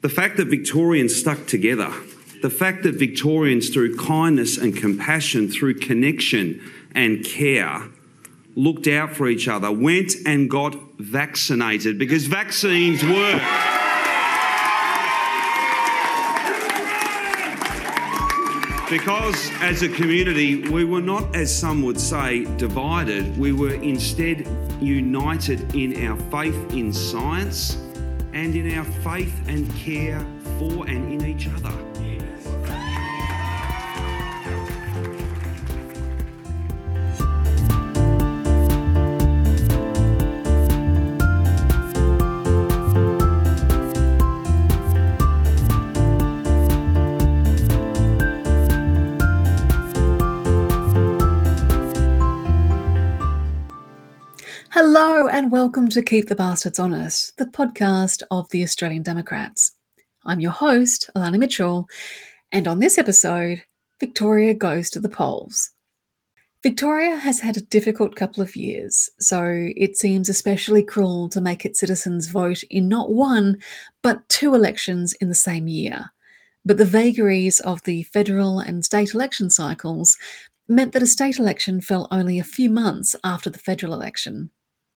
[0.00, 1.92] The fact that Victorians stuck together,
[2.40, 7.82] the fact that Victorians, through kindness and compassion, through connection and care,
[8.54, 13.42] looked out for each other, went and got vaccinated because vaccines work.
[18.88, 23.36] Because as a community, we were not, as some would say, divided.
[23.36, 24.46] We were instead
[24.80, 27.87] united in our faith in science
[28.32, 30.20] and in our faith and care
[30.58, 31.87] for and in each other.
[55.10, 59.72] Hello, and welcome to Keep the Bastards Honest, the podcast of the Australian Democrats.
[60.26, 61.88] I'm your host, Alana Mitchell,
[62.52, 63.64] and on this episode,
[64.00, 65.70] Victoria goes to the polls.
[66.62, 71.64] Victoria has had a difficult couple of years, so it seems especially cruel to make
[71.64, 73.56] its citizens vote in not one,
[74.02, 76.12] but two elections in the same year.
[76.66, 80.18] But the vagaries of the federal and state election cycles
[80.68, 84.50] meant that a state election fell only a few months after the federal election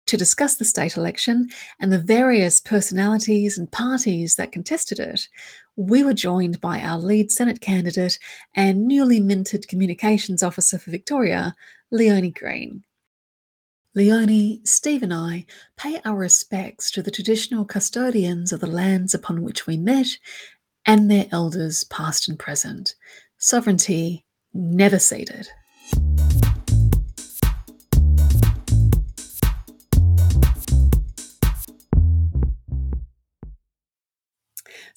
[0.08, 1.50] to discuss the state election
[1.80, 5.28] and the various personalities and parties that contested it,
[5.76, 8.20] we were joined by our lead Senate candidate
[8.56, 11.56] and newly minted communications officer for Victoria,
[11.92, 12.84] Leonie Green.
[13.94, 19.44] Leonie, Steve, and I pay our respects to the traditional custodians of the lands upon
[19.44, 20.08] which we met
[20.86, 22.96] and their elders, past and present.
[23.38, 25.50] Sovereignty never ceded.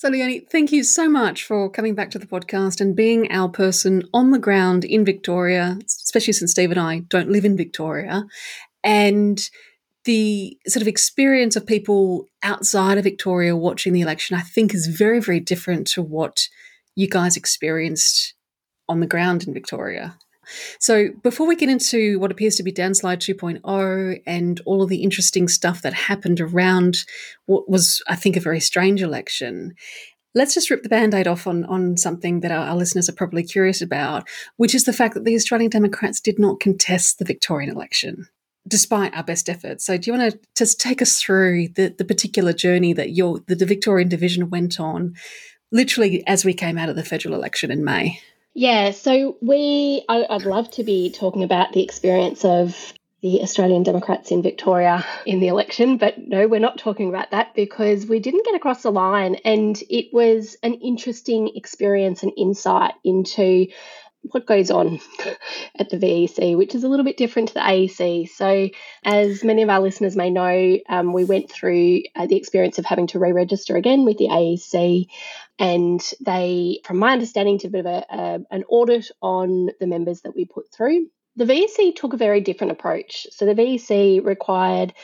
[0.05, 3.49] So, Leonie, thank you so much for coming back to the podcast and being our
[3.49, 8.27] person on the ground in Victoria, especially since Steve and I don't live in Victoria.
[8.83, 9.41] And
[10.05, 14.89] the sort of experience of people outside of Victoria watching the election, I think, is
[14.89, 16.49] very, very different to what
[16.95, 18.35] you guys experienced
[18.91, 20.19] on the ground in Victoria.
[20.79, 25.03] So, before we get into what appears to be Danslide 2.0 and all of the
[25.03, 27.05] interesting stuff that happened around
[27.47, 29.75] what was, I think, a very strange election,
[30.35, 33.15] let's just rip the band aid off on, on something that our, our, listeners are
[33.15, 37.25] probably curious about, which is the fact that the Australian Democrats did not contest the
[37.25, 38.27] Victorian election.
[38.67, 39.85] Despite our best efforts.
[39.85, 43.41] So, do you want to just take us through the, the particular journey that your
[43.47, 45.15] the, the Victorian division went on,
[45.71, 48.21] literally as we came out of the federal election in May?
[48.55, 53.83] Yeah, so we, I, would love to be talking about the experience of the Australian
[53.83, 58.21] Democrats in Victoria in the election, but no, we're not talking about that because we
[58.21, 59.37] didn't get across the line.
[59.45, 63.69] And it was an interesting experience and insight into
[64.31, 65.01] what goes on
[65.79, 68.29] at the VEC, which is a little bit different to the AEC.
[68.29, 68.69] So,
[69.05, 72.85] as many of our listeners may know, um, we went through uh, the experience of
[72.85, 75.07] having to re register again with the AEC
[75.59, 80.23] and they, from my understanding, did a bit of a, an audit on the members
[80.23, 81.07] that we put through.
[81.37, 83.27] The VEC took a very different approach.
[83.31, 84.95] So the VEC required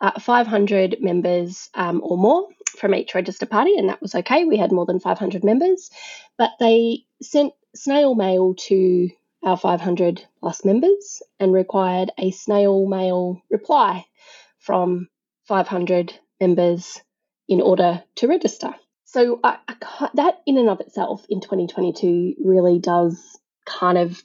[0.00, 4.44] uh, 500 members um, or more from each register party, and that was okay.
[4.44, 5.90] We had more than 500 members,
[6.36, 9.10] but they sent snail mail to
[9.42, 14.04] our 500 plus members and required a snail mail reply
[14.58, 15.08] from
[15.46, 17.00] 500 members
[17.48, 18.74] in order to register.
[19.04, 24.22] So I, I that in and of itself in 2022 really does kind of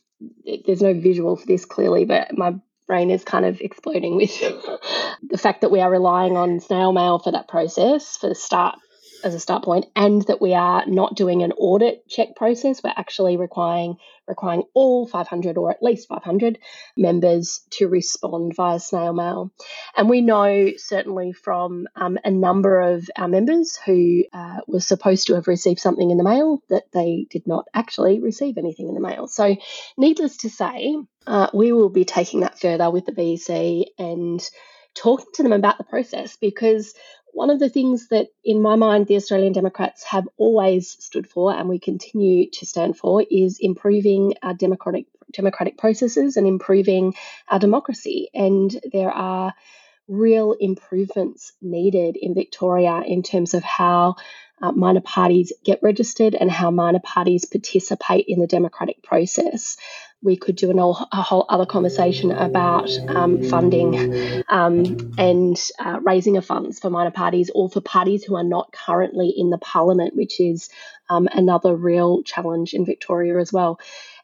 [0.66, 2.56] there's no visual for this clearly, but my
[2.88, 4.38] brain is kind of exploding with
[5.30, 8.78] the fact that we are relying on snail mail for that process for the start
[9.24, 12.82] as a start point, and that we are not doing an audit check process.
[12.84, 13.98] We're actually requiring
[14.28, 16.58] requiring all 500 or at least 500
[16.96, 19.52] members to respond via snail mail.
[19.98, 25.28] And we know certainly from um, a number of our members who uh, were supposed
[25.28, 28.96] to have received something in the mail that they did not actually receive anything in
[28.96, 29.28] the mail.
[29.28, 29.56] So,
[29.98, 30.96] needless to say,
[31.28, 34.42] uh, we will be taking that further with the VEC and
[34.96, 36.94] talking to them about the process because
[37.34, 41.54] one of the things that, in my mind, the Australian Democrats have always stood for
[41.54, 47.16] and we continue to stand for is improving our democratic democratic processes and improving
[47.48, 48.30] our democracy.
[48.34, 49.54] And there are
[50.08, 54.16] real improvements needed in Victoria in terms of how
[54.62, 59.78] uh, minor parties get registered and how minor parties participate in the democratic process.
[60.24, 66.00] We could do an all, a whole other conversation about um, funding um, and uh,
[66.02, 69.58] raising of funds for minor parties or for parties who are not currently in the
[69.58, 70.70] parliament, which is
[71.10, 73.80] um, another real challenge in Victoria as well.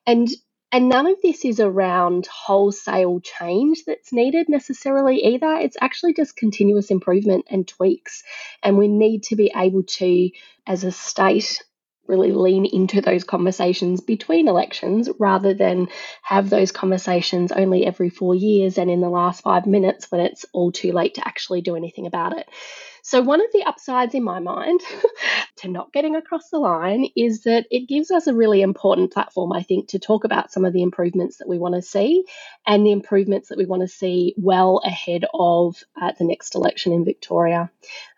[0.08, 0.28] And
[0.72, 5.54] and none of this is around wholesale change that's needed necessarily either.
[5.56, 8.24] It's actually just continuous improvement and tweaks.
[8.62, 10.30] And we need to be able to,
[10.68, 11.64] as a state,
[12.10, 15.88] really lean into those conversations between elections rather than
[16.24, 20.46] have those conversations only every four years and in the last five minutes when it's
[20.52, 22.50] all too late to actually do anything about it.
[23.02, 24.82] So, one of the upsides in my mind
[25.58, 29.54] to not getting across the line is that it gives us a really important platform,
[29.54, 32.26] I think, to talk about some of the improvements that we want to see
[32.66, 36.94] and the improvements that we want to see well ahead of uh, the next election
[36.94, 37.72] in Victoria.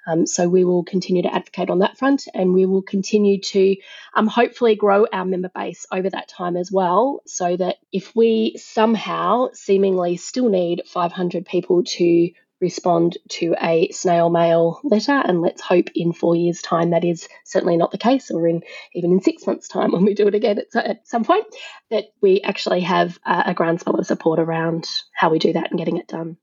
[0.07, 3.75] Um, so we will continue to advocate on that front and we will continue to
[4.15, 7.21] um, hopefully grow our member base over that time as well.
[7.27, 12.31] So that if we somehow seemingly still need 500 people to
[12.61, 15.11] respond to a snail mail letter.
[15.11, 18.61] And let's hope in four years' time that is certainly not the case, or in
[18.93, 21.45] even in six months' time when we do it again at, at some point,
[21.89, 25.79] that we actually have a, a groundswell of support around how we do that and
[25.79, 26.37] getting it done.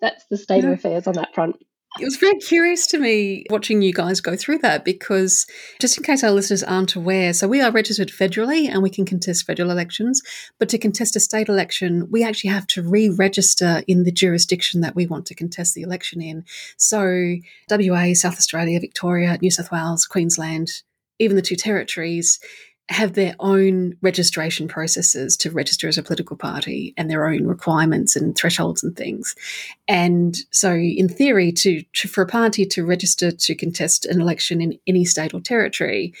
[0.00, 0.70] That's the state yeah.
[0.70, 1.56] of affairs on that front.
[2.00, 5.46] It was very curious to me watching you guys go through that because,
[5.80, 9.04] just in case our listeners aren't aware, so we are registered federally and we can
[9.04, 10.20] contest federal elections.
[10.58, 14.80] But to contest a state election, we actually have to re register in the jurisdiction
[14.80, 16.44] that we want to contest the election in.
[16.76, 17.36] So,
[17.70, 20.82] WA, South Australia, Victoria, New South Wales, Queensland,
[21.20, 22.40] even the two territories
[22.90, 28.14] have their own registration processes to register as a political party and their own requirements
[28.14, 29.34] and thresholds and things.
[29.88, 34.60] And so, in theory, to, to, for a party to register to contest an election
[34.60, 36.12] in any state or territory,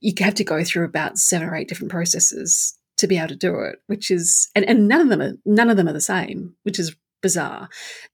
[0.00, 3.36] you have to go through about seven or eight different processes to be able to
[3.36, 3.80] do it.
[3.86, 6.78] Which is, and, and none of them are none of them are the same, which
[6.78, 7.68] is bizarre.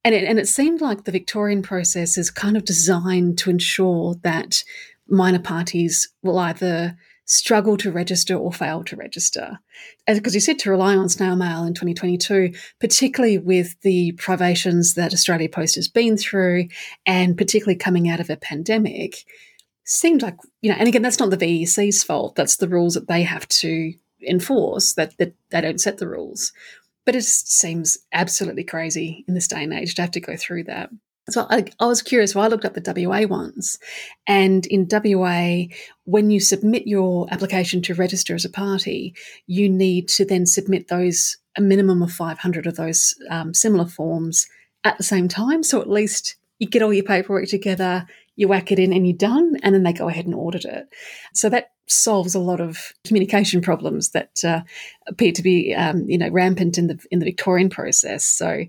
[0.04, 4.14] And it, and it seemed like the Victorian process is kind of designed to ensure
[4.22, 4.62] that
[5.08, 9.58] minor parties will either struggle to register or fail to register.
[10.06, 15.12] Because you said to rely on snail mail in 2022, particularly with the privations that
[15.12, 16.68] Australia Post has been through,
[17.04, 19.24] and particularly coming out of a pandemic,
[19.84, 22.36] seemed like, you know, and again, that's not the VEC's fault.
[22.36, 23.92] That's the rules that they have to
[24.26, 26.52] enforce, that, that they don't set the rules.
[27.04, 30.64] But it seems absolutely crazy in this day and age to have to go through
[30.64, 30.90] that.
[31.28, 32.32] So I, I, was curious.
[32.32, 33.78] So I looked up the WA ones,
[34.28, 35.64] and in WA,
[36.04, 39.14] when you submit your application to register as a party,
[39.46, 44.46] you need to then submit those a minimum of 500 of those um, similar forms
[44.84, 45.62] at the same time.
[45.62, 48.06] So at least you get all your paperwork together,
[48.36, 50.86] you whack it in, and you're done, and then they go ahead and audit it.
[51.34, 54.60] So that solves a lot of communication problems that uh,
[55.06, 58.24] appear to be, um, you know, rampant in the in the Victorian process.
[58.24, 58.64] So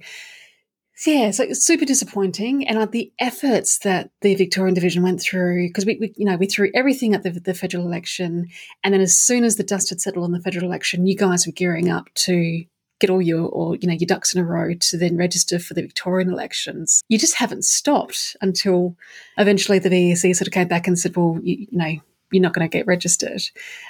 [1.06, 5.68] yeah, so it's super disappointing, and uh, the efforts that the Victorian division went through,
[5.68, 8.48] because we, we, you know, we threw everything at the, the federal election,
[8.84, 11.46] and then as soon as the dust had settled on the federal election, you guys
[11.46, 12.66] were gearing up to
[13.00, 15.74] get all your, or you know, your ducks in a row to then register for
[15.74, 17.04] the Victorian elections.
[17.10, 18.96] You just haven't stopped until
[19.38, 21.94] eventually the VEC sort of came back and said, well, you, you know,
[22.32, 23.42] you're not going to get registered.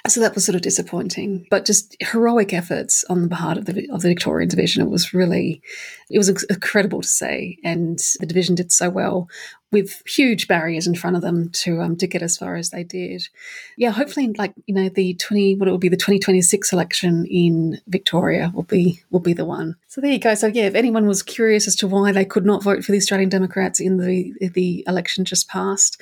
[0.06, 1.46] So that was sort of disappointing.
[1.50, 4.82] But just heroic efforts on the part of the of the Victorian division.
[4.82, 5.62] It was really,
[6.10, 9.28] it was incredible to see, and the division did so well
[9.70, 12.84] with huge barriers in front of them to um, to get as far as they
[12.84, 13.28] did.
[13.76, 16.72] Yeah, hopefully, like you know, the twenty what it will be the twenty twenty six
[16.72, 19.76] election in Victoria will be will be the one.
[19.88, 20.34] So there you go.
[20.34, 22.98] So yeah, if anyone was curious as to why they could not vote for the
[22.98, 26.00] Australian Democrats in the the election just passed,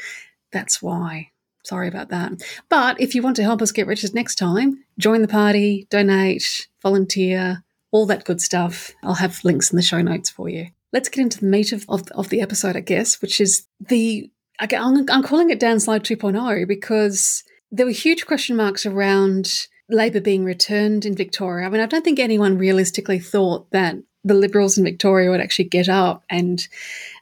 [0.52, 1.30] that's why.
[1.66, 2.32] Sorry about that.
[2.68, 6.68] But if you want to help us get riches next time, join the party, donate,
[6.80, 8.92] volunteer, all that good stuff.
[9.02, 10.68] I'll have links in the show notes for you.
[10.92, 14.30] Let's get into the meat of, of, of the episode, I guess, which is the.
[14.60, 17.42] I'm, I'm calling it Danslide 2.0 because
[17.72, 21.66] there were huge question marks around Labor being returned in Victoria.
[21.66, 25.66] I mean, I don't think anyone realistically thought that the Liberals in Victoria would actually
[25.66, 26.66] get up and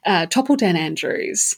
[0.05, 1.55] uh, topple Dan Andrews.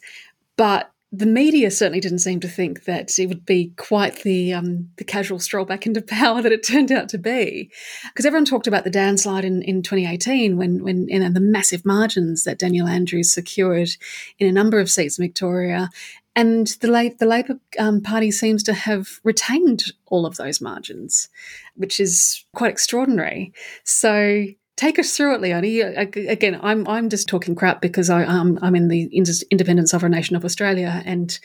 [0.56, 4.90] But the media certainly didn't seem to think that it would be quite the um,
[4.98, 7.72] the casual stroll back into power that it turned out to be,
[8.04, 12.44] because everyone talked about the danslide in, in 2018 when when in the massive margins
[12.44, 13.90] that Daniel Andrews secured
[14.38, 15.90] in a number of seats in Victoria,
[16.36, 21.30] and the, the Labor um, Party seems to have retained all of those margins,
[21.76, 23.54] which is quite extraordinary.
[23.86, 24.46] So
[24.78, 25.82] take us through it, Leonie.
[25.82, 29.06] Again, I'm I'm just talking crap because I, am I'm in the
[29.52, 31.38] independent sovereign nation of Australia, and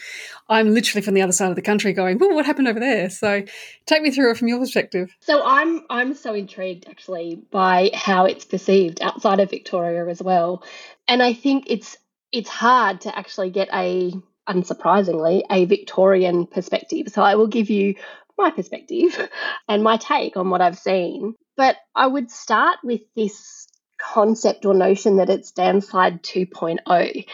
[0.49, 3.11] I'm literally from the other side of the country, going, "Well, what happened over there?"
[3.11, 3.43] So,
[3.87, 5.11] take me through it from your perspective.
[5.21, 10.63] So I'm I'm so intrigued actually by how it's perceived outside of Victoria as well,
[11.09, 11.97] and I think it's
[12.31, 14.13] it's hard to actually get a
[14.49, 17.09] unsurprisingly a Victorian perspective.
[17.09, 17.95] So I will give you
[18.39, 19.29] my perspective
[19.69, 21.35] and my take on what I've seen.
[21.57, 23.67] But I would start with this
[24.01, 27.27] concept or notion that it's danslide 2.0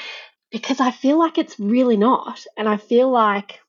[0.51, 2.45] because I feel like it's really not.
[2.57, 3.61] And I feel like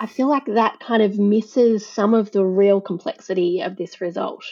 [0.00, 4.44] I feel like that kind of misses some of the real complexity of this result.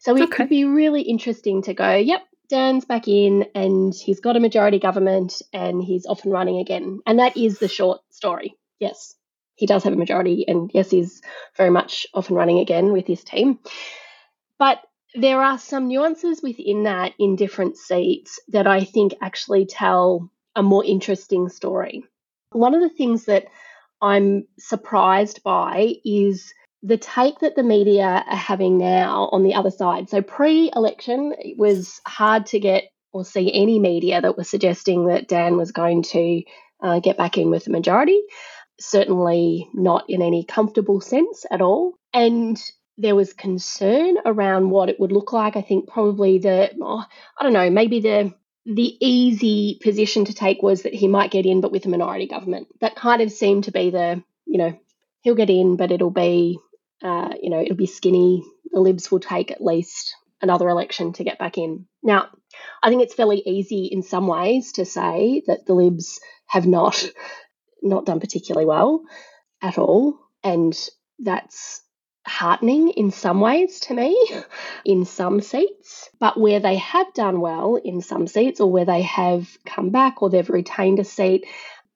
[0.00, 0.36] So it okay.
[0.36, 4.78] could be really interesting to go, yep, Dan's back in and he's got a majority
[4.78, 7.00] government and he's off and running again.
[7.06, 8.56] And that is the short story.
[8.78, 9.14] Yes
[9.54, 11.22] he does have a majority, and yes, he's
[11.56, 13.58] very much off and running again with his team.
[14.58, 14.80] But
[15.14, 20.62] there are some nuances within that in different seats that I think actually tell a
[20.62, 22.04] more interesting story.
[22.50, 23.46] One of the things that
[24.02, 29.70] I'm surprised by is the take that the media are having now on the other
[29.70, 30.10] side.
[30.10, 35.06] So, pre election, it was hard to get or see any media that was suggesting
[35.06, 36.42] that Dan was going to
[36.82, 38.20] uh, get back in with the majority
[38.78, 41.94] certainly not in any comfortable sense at all.
[42.12, 42.60] And
[42.96, 45.56] there was concern around what it would look like.
[45.56, 47.04] I think probably the, oh,
[47.38, 48.34] I don't know, maybe the
[48.66, 52.26] the easy position to take was that he might get in, but with a minority
[52.26, 52.68] government.
[52.80, 54.78] That kind of seemed to be the, you know,
[55.20, 56.58] he'll get in, but it'll be,
[57.02, 58.42] uh, you know, it'll be skinny.
[58.72, 61.86] The Libs will take at least another election to get back in.
[62.02, 62.28] Now,
[62.82, 67.04] I think it's fairly easy in some ways to say that the Libs have not
[67.84, 69.02] not done particularly well
[69.62, 70.18] at all.
[70.42, 70.76] And
[71.18, 71.82] that's
[72.26, 74.30] heartening in some ways to me
[74.84, 76.08] in some seats.
[76.18, 80.22] But where they have done well in some seats, or where they have come back
[80.22, 81.46] or they've retained a seat,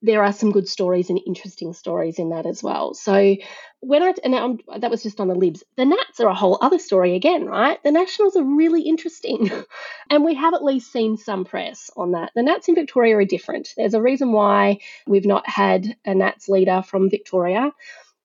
[0.03, 2.95] there are some good stories and interesting stories in that as well.
[2.95, 3.37] So
[3.81, 6.59] when I and I'm, that was just on the libs, the Nats are a whole
[6.61, 7.83] other story again, right?
[7.83, 9.51] The Nationals are really interesting,
[10.11, 12.33] and we have at least seen some press on that.
[12.35, 13.69] The Nats in Victoria are different.
[13.77, 17.73] There's a reason why we've not had a Nats leader from Victoria.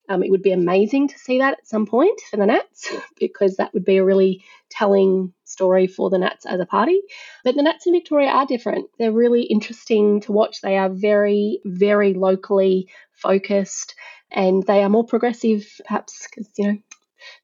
[0.08, 3.56] Um, it would be amazing to see that at some point for the Nats because
[3.56, 7.00] that would be a really telling story for the Nats as a party.
[7.42, 8.90] But the Nats in Victoria are different.
[8.98, 10.60] They're really interesting to watch.
[10.60, 12.88] They are very, very locally
[13.24, 13.94] focused
[14.30, 16.78] and they are more progressive, perhaps because, you know,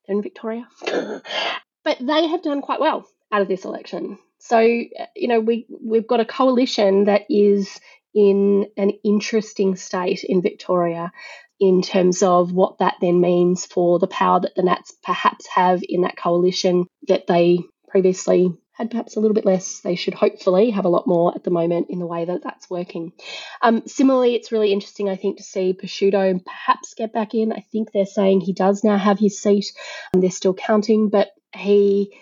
[0.07, 0.69] they're in Victoria.
[1.85, 4.19] but they have done quite well out of this election.
[4.39, 7.81] So, you know, we, we've got a coalition that is
[8.15, 11.13] in an interesting state in Victoria
[11.61, 15.81] in terms of what that then means for the power that the Nats perhaps have
[15.89, 17.59] in that coalition that they
[17.89, 19.81] previously had perhaps a little bit less.
[19.81, 22.71] They should hopefully have a lot more at the moment in the way that that's
[22.71, 23.13] working.
[23.61, 27.53] Um, similarly, it's really interesting, I think, to see Pesutto perhaps get back in.
[27.53, 29.73] I think they're saying he does now have his seat.
[30.13, 32.17] and they're still counting, but he,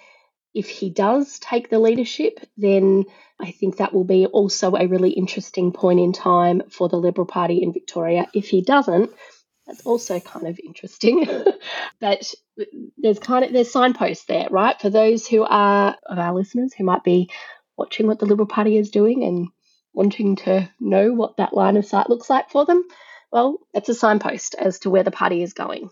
[0.53, 3.05] if he does take the leadership, then
[3.41, 7.27] I think that will be also a really interesting point in time for the Liberal
[7.27, 8.27] Party in Victoria.
[8.35, 9.11] If he doesn't,
[9.69, 11.27] that's also kind of interesting.
[12.01, 12.35] but
[12.97, 14.81] there's kind of there's signposts there, right?
[14.81, 17.31] For those who are of our listeners who might be
[17.77, 19.49] watching what the Liberal Party is doing and
[19.93, 22.83] wanting to know what that line of sight looks like for them,
[23.31, 25.91] well, it's a signpost as to where the party is going.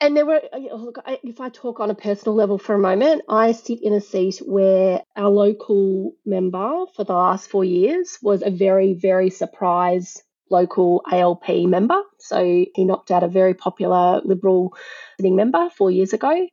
[0.00, 3.22] And there were, uh, look, if I talk on a personal level for a moment,
[3.28, 8.42] I sit in a seat where our local member for the last four years was
[8.42, 10.22] a very, very surprise
[10.54, 12.00] local ALP member.
[12.18, 14.74] So he knocked out a very popular Liberal
[15.18, 16.46] sitting member four years ago.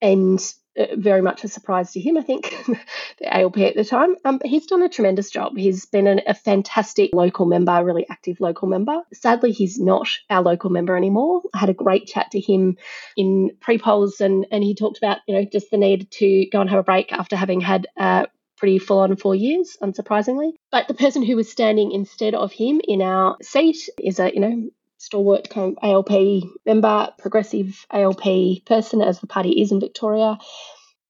[0.00, 0.40] And
[0.78, 2.54] uh, very much a surprise to him, I think,
[3.18, 4.14] the ALP at the time.
[4.24, 5.56] Um, he's done a tremendous job.
[5.56, 9.02] He's been an, a fantastic local member, a really active local member.
[9.12, 11.42] Sadly, he's not our local member anymore.
[11.52, 12.76] I had a great chat to him
[13.16, 16.60] in pre polls, and, and he talked about you know just the need to go
[16.60, 18.28] and have a break after having had a
[18.60, 20.52] pretty full on four years, unsurprisingly.
[20.70, 24.40] But the person who was standing instead of him in our seat is a you
[24.40, 30.38] know stalwart kind of ALP member, progressive ALP person, as the party is in Victoria.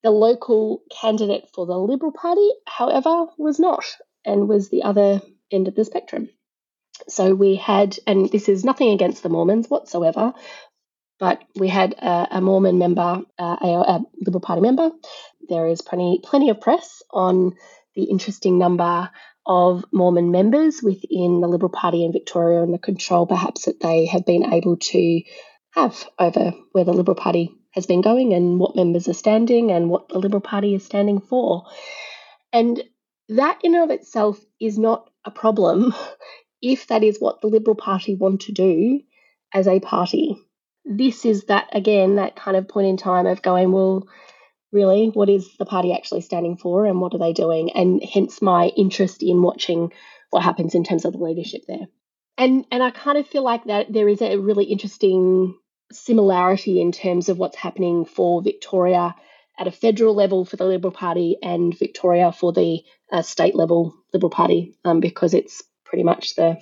[0.01, 3.85] The local candidate for the Liberal Party, however, was not
[4.25, 6.29] and was the other end of the spectrum.
[7.07, 10.33] So we had, and this is nothing against the Mormons whatsoever,
[11.19, 14.91] but we had a, a Mormon member, uh, a, a, Liberal Party member.
[15.49, 17.53] There is plenty, plenty of press on
[17.95, 19.09] the interesting number
[19.45, 24.05] of Mormon members within the Liberal Party in Victoria and the control perhaps that they
[24.05, 25.21] have been able to
[25.71, 29.89] have over where the Liberal Party has been going and what members are standing and
[29.89, 31.65] what the Liberal Party is standing for.
[32.53, 32.83] And
[33.29, 35.93] that in and of itself is not a problem
[36.61, 39.01] if that is what the Liberal Party want to do
[39.53, 40.37] as a party.
[40.85, 44.07] This is that, again, that kind of point in time of going, well,
[44.71, 47.71] really, what is the party actually standing for and what are they doing?
[47.71, 49.91] And hence my interest in watching
[50.29, 51.87] what happens in terms of the leadership there.
[52.37, 55.57] And and I kind of feel like that there is a really interesting
[55.91, 59.15] similarity in terms of what's happening for Victoria
[59.59, 63.93] at a federal level for the Liberal Party and Victoria for the uh, state level
[64.13, 66.57] Liberal Party, um, because it's pretty much the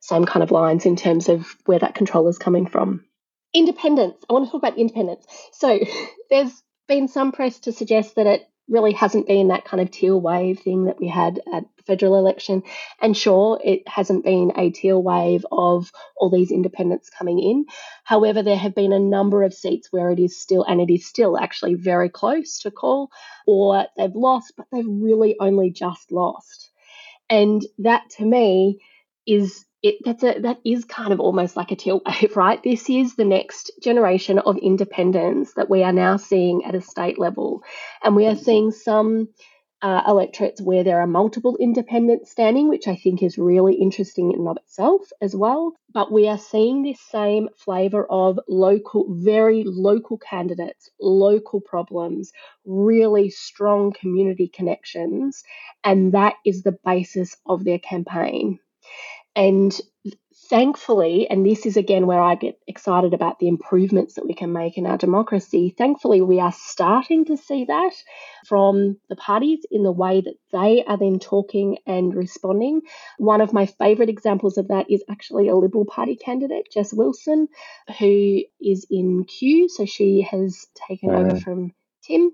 [0.00, 3.04] same kind of lines in terms of where that control is coming from.
[3.52, 4.16] Independence.
[4.28, 5.26] I want to talk about independence.
[5.52, 5.78] So
[6.30, 10.20] there's been some press to suggest that it really hasn't been that kind of teal
[10.20, 12.62] wave thing that we had at the federal election.
[13.00, 17.64] And sure, it hasn't been a teal wave of all these independents coming in.
[18.04, 21.06] However, there have been a number of seats where it is still, and it is
[21.06, 23.10] still actually very close to call,
[23.46, 26.70] or they've lost, but they've really only just lost.
[27.30, 28.80] And that to me
[29.26, 32.62] is it that's a that is kind of almost like a teal wave, right?
[32.62, 37.18] This is the next generation of independents that we are now seeing at a state
[37.18, 37.62] level,
[38.02, 39.28] and we are seeing some
[39.80, 44.40] uh, electorates where there are multiple independents standing, which I think is really interesting in
[44.40, 45.72] and of itself as well.
[45.94, 52.32] But we are seeing this same flavour of local, very local candidates, local problems,
[52.64, 55.44] really strong community connections,
[55.84, 58.58] and that is the basis of their campaign.
[59.36, 59.72] And
[60.48, 64.52] thankfully, and this is again where I get excited about the improvements that we can
[64.52, 67.92] make in our democracy, thankfully, we are starting to see that
[68.46, 72.80] from the parties in the way that they are then talking and responding.
[73.18, 77.48] One of my favourite examples of that is actually a Liberal Party candidate, Jess Wilson,
[77.98, 79.68] who is in Kew.
[79.68, 82.32] So she has taken over from Tim.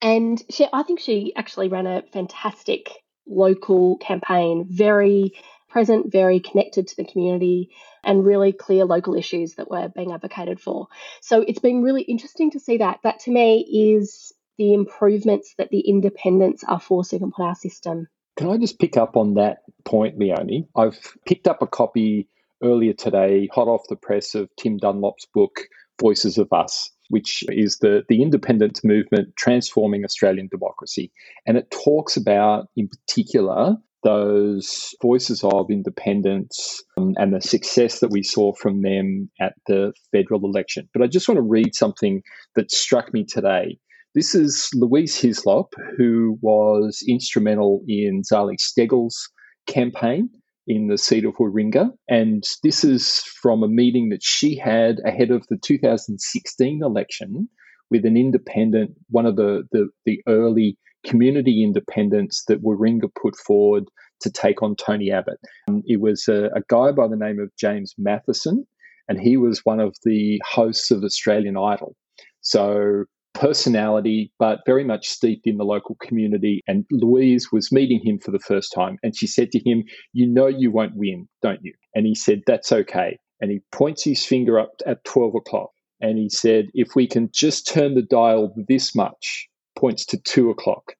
[0.00, 2.90] And she, I think she actually ran a fantastic
[3.26, 5.32] local campaign, very
[5.70, 7.70] present, very connected to the community,
[8.04, 10.88] and really clear local issues that were being advocated for.
[11.20, 13.00] So it's been really interesting to see that.
[13.02, 13.60] That to me
[13.94, 18.08] is the improvements that the independents are forcing upon our system.
[18.36, 20.68] Can I just pick up on that point, Leonie?
[20.76, 22.28] I've picked up a copy
[22.62, 25.60] earlier today, hot off the press, of Tim Dunlop's book,
[26.00, 31.12] Voices of Us which is the, the independence movement transforming Australian democracy.
[31.44, 38.10] And it talks about, in particular, those voices of independence um, and the success that
[38.10, 40.88] we saw from them at the federal election.
[40.92, 42.22] But I just want to read something
[42.56, 43.78] that struck me today.
[44.14, 49.28] This is Louise Hislop, who was instrumental in Zali Steggall's
[49.66, 50.30] campaign
[50.66, 51.90] in the seat of Warringah.
[52.08, 57.48] And this is from a meeting that she had ahead of the 2016 election
[57.90, 63.84] with an independent, one of the, the, the early community independents that Warringah put forward
[64.20, 65.38] to take on Tony Abbott.
[65.68, 68.66] Um, it was a, a guy by the name of James Matheson,
[69.08, 71.94] and he was one of the hosts of Australian Idol.
[72.42, 76.62] So personality, but very much steeped in the local community.
[76.66, 80.26] And Louise was meeting him for the first time, and she said to him, You
[80.26, 81.72] know, you won't win, don't you?
[81.94, 83.18] And he said, That's okay.
[83.40, 85.70] And he points his finger up at 12 o'clock.
[86.00, 89.48] And he said, If we can just turn the dial this much,
[89.80, 90.92] points to two o'clock.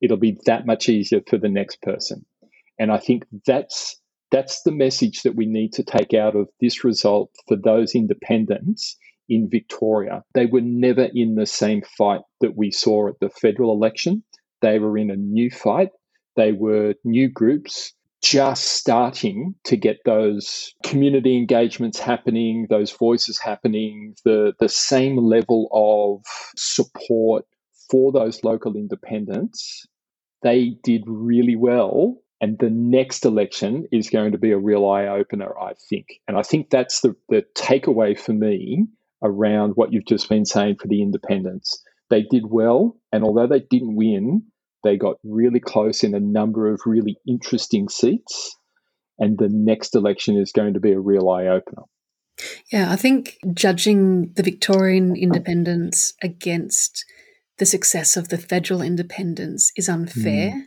[0.00, 2.24] It'll be that much easier for the next person.
[2.78, 6.84] And I think that's that's the message that we need to take out of this
[6.84, 8.96] result for those independents
[9.28, 10.22] in Victoria.
[10.34, 14.22] They were never in the same fight that we saw at the federal election.
[14.60, 15.90] They were in a new fight.
[16.36, 24.14] They were new groups just starting to get those community engagements happening, those voices happening,
[24.24, 26.24] the, the same level of
[26.56, 27.44] support
[27.90, 29.86] for those local independents,
[30.42, 32.16] they did really well.
[32.40, 36.06] And the next election is going to be a real eye opener, I think.
[36.28, 38.86] And I think that's the, the takeaway for me
[39.22, 41.82] around what you've just been saying for the independents.
[42.10, 44.44] They did well, and although they didn't win,
[44.84, 48.56] they got really close in a number of really interesting seats.
[49.18, 51.82] And the next election is going to be a real eye opener.
[52.72, 57.04] Yeah, I think judging the Victorian independents against
[57.58, 60.50] the success of the federal independents is unfair.
[60.50, 60.62] Mm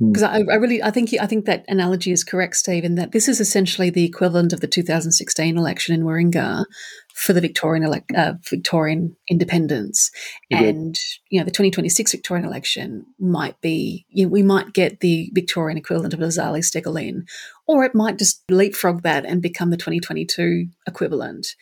[0.00, 3.12] because I, I, really I think I think that analogy is correct, Steve, in that
[3.12, 6.64] this is essentially the equivalent of the 2016 election in Warringah
[7.14, 10.10] for the Victorian elect, uh, Victorian independents,
[10.50, 10.96] and
[11.28, 15.78] you know the 2026 Victorian election might be you know, we might get the Victorian
[15.78, 17.24] equivalent of a Zali Steggall in,
[17.66, 21.54] or it might just leapfrog that and become the 2022 equivalent,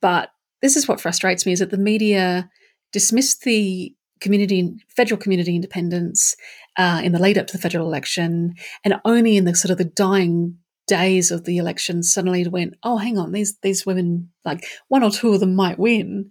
[0.00, 0.30] but
[0.62, 2.48] this is what frustrates me is that the media
[2.94, 6.36] dismissed the community, federal community independents
[6.78, 8.54] uh, in the lead up to the federal election,
[8.84, 12.96] and only in the sort of the dying days of the election suddenly went, oh,
[12.96, 16.30] hang on, these these women, like one or two of them might win,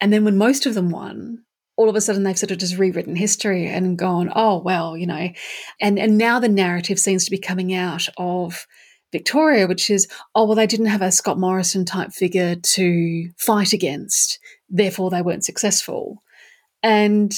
[0.00, 1.42] and then when most of them won,
[1.76, 5.06] all of a sudden they've sort of just rewritten history and gone, oh well, you
[5.06, 5.30] know,
[5.80, 8.66] and and now the narrative seems to be coming out of
[9.10, 13.72] Victoria, which is, oh well, they didn't have a Scott Morrison type figure to fight
[13.72, 16.22] against, therefore they weren't successful,
[16.82, 17.32] and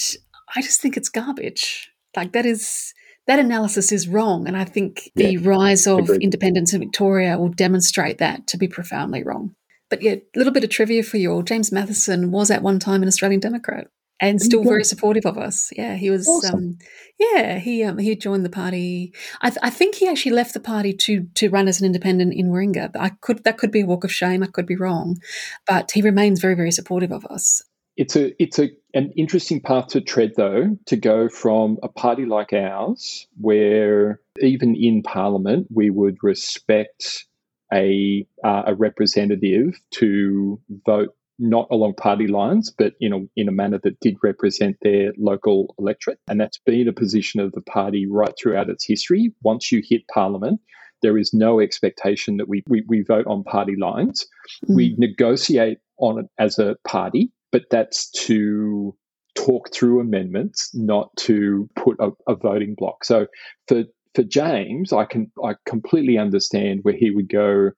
[0.54, 1.90] I just think it's garbage.
[2.16, 2.94] Like that is
[3.26, 6.22] that analysis is wrong, and I think yeah, the rise of agreed.
[6.22, 9.54] independents in Victoria will demonstrate that to be profoundly wrong.
[9.88, 11.42] But yeah, a little bit of trivia for you all.
[11.42, 13.88] James Matheson was at one time an Australian Democrat
[14.20, 15.70] and still very supportive of us.
[15.76, 16.26] Yeah, he was.
[16.26, 16.54] Awesome.
[16.54, 16.78] Um,
[17.18, 19.12] yeah, he um, he joined the party.
[19.40, 22.34] I, th- I, think he actually left the party to to run as an independent
[22.34, 22.96] in Warringah.
[22.98, 24.42] I could that could be a walk of shame.
[24.42, 25.18] I could be wrong,
[25.66, 27.62] but he remains very very supportive of us.
[27.96, 32.26] It's a it's a an interesting path to tread though to go from a party
[32.26, 37.26] like ours, where even in Parliament we would respect
[37.72, 43.52] a uh, a representative to vote not along party lines, but in a, in a
[43.52, 46.18] manner that did represent their local electorate.
[46.28, 49.32] And that's been a position of the party right throughout its history.
[49.42, 50.60] Once you hit parliament,
[51.02, 54.26] there is no expectation that we, we, we vote on party lines.
[54.68, 54.76] Mm.
[54.76, 58.96] We negotiate on it as a party, but that's to
[59.34, 63.04] talk through amendments, not to put a, a voting block.
[63.04, 63.26] So
[63.68, 67.72] for for James, I can I completely understand where he would go.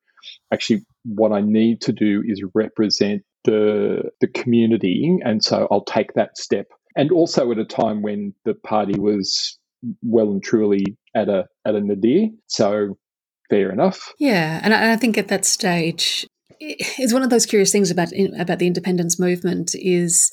[0.53, 6.15] Actually, what I need to do is represent the the community, and so I'll take
[6.15, 6.67] that step.
[6.97, 9.59] And also at a time when the party was
[10.03, 12.99] well and truly at a at a nadir, so
[13.51, 14.13] fair enough.
[14.19, 16.27] Yeah, and I, I think at that stage,
[16.61, 20.31] it's one of those curious things about about the independence movement is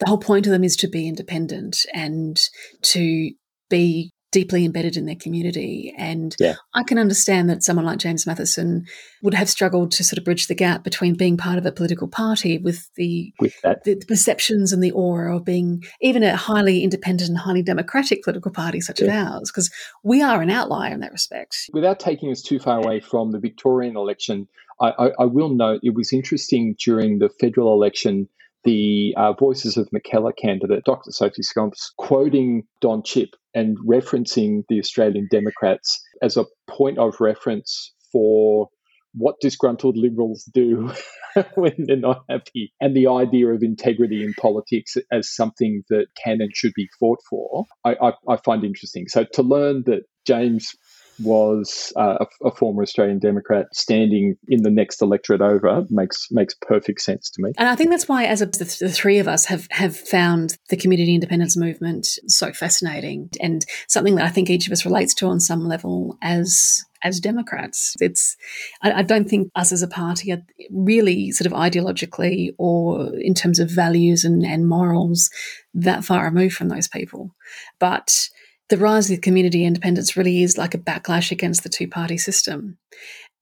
[0.00, 2.40] the whole point of them is to be independent and
[2.82, 3.30] to
[3.70, 5.94] be deeply embedded in their community.
[5.96, 6.56] And yeah.
[6.74, 8.84] I can understand that someone like James Matheson
[9.22, 12.08] would have struggled to sort of bridge the gap between being part of a political
[12.08, 13.84] party with the, with that.
[13.84, 18.24] the, the perceptions and the aura of being even a highly independent and highly democratic
[18.24, 19.06] political party such yeah.
[19.06, 19.70] as ours, because
[20.02, 21.70] we are an outlier in that respect.
[21.72, 24.48] Without taking us too far away from the Victorian election,
[24.80, 28.28] I, I, I will note it was interesting during the federal election
[28.64, 31.10] the uh, Voices of Mackellar candidate, Dr.
[31.10, 37.92] Sophie Scamps, quoting Don Chipp and referencing the Australian Democrats as a point of reference
[38.12, 38.68] for
[39.14, 40.92] what disgruntled liberals do
[41.54, 46.40] when they're not happy, and the idea of integrity in politics as something that can
[46.40, 49.06] and should be fought for, I, I, I find interesting.
[49.08, 50.74] So to learn that James
[51.22, 56.54] was uh, a, a, former Australian Democrat standing in the next electorate over makes makes
[56.54, 57.52] perfect sense to me.
[57.56, 60.56] And I think that's why, as a, the, the, three of us have have found
[60.70, 65.14] the community independence movement so fascinating and something that I think each of us relates
[65.14, 67.94] to on some level as as Democrats.
[68.00, 68.36] It's
[68.82, 73.34] I, I don't think us as a party are really sort of ideologically or in
[73.34, 75.30] terms of values and, and morals
[75.74, 77.34] that far removed from those people,
[77.78, 78.28] but
[78.68, 82.78] the rise of community independents really is like a backlash against the two party system.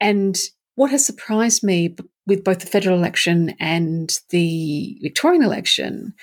[0.00, 0.36] And
[0.74, 6.14] what has surprised me with both the federal election and the Victorian election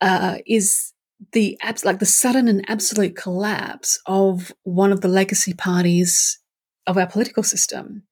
[0.00, 0.92] uh, is
[1.32, 6.40] the like the sudden and absolute collapse of one of the legacy parties
[6.86, 8.02] of our political system.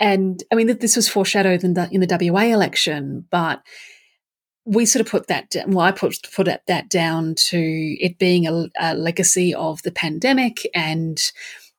[0.00, 3.62] And I mean, this was foreshadowed in the, in the WA election, but
[4.64, 8.46] we sort of put that down, well, I put, put that down to it being
[8.46, 11.20] a, a legacy of the pandemic and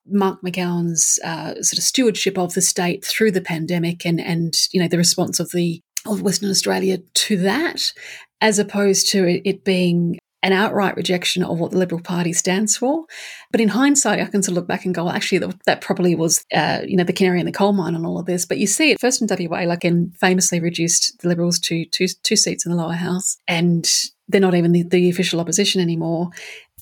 [0.06, 4.82] Mark McGowan's uh, sort of stewardship of the state through the pandemic and, and, you
[4.82, 7.94] know, the response of the, of Western Australia to that,
[8.42, 12.76] as opposed to it, it being an outright rejection of what the Liberal Party stands
[12.76, 13.06] for.
[13.50, 16.16] But in hindsight, I can sort of look back and go, well, actually, that, probably
[16.16, 18.46] was, uh, you know, the canary in the coal mine on all of this.
[18.46, 22.08] But you see it first in WA, like, and famously reduced the Liberals to two,
[22.24, 23.90] two seats in the lower house, and
[24.28, 26.30] they're not even the, the official opposition anymore.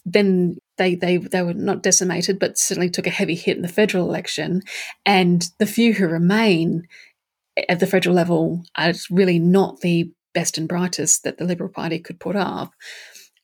[0.06, 3.68] Then they, they they were not decimated, but certainly took a heavy hit in the
[3.68, 4.64] federal election.
[5.06, 6.88] And the few who remain
[7.70, 12.00] at the federal level are really not the best and brightest that the Liberal Party
[12.00, 12.74] could put up.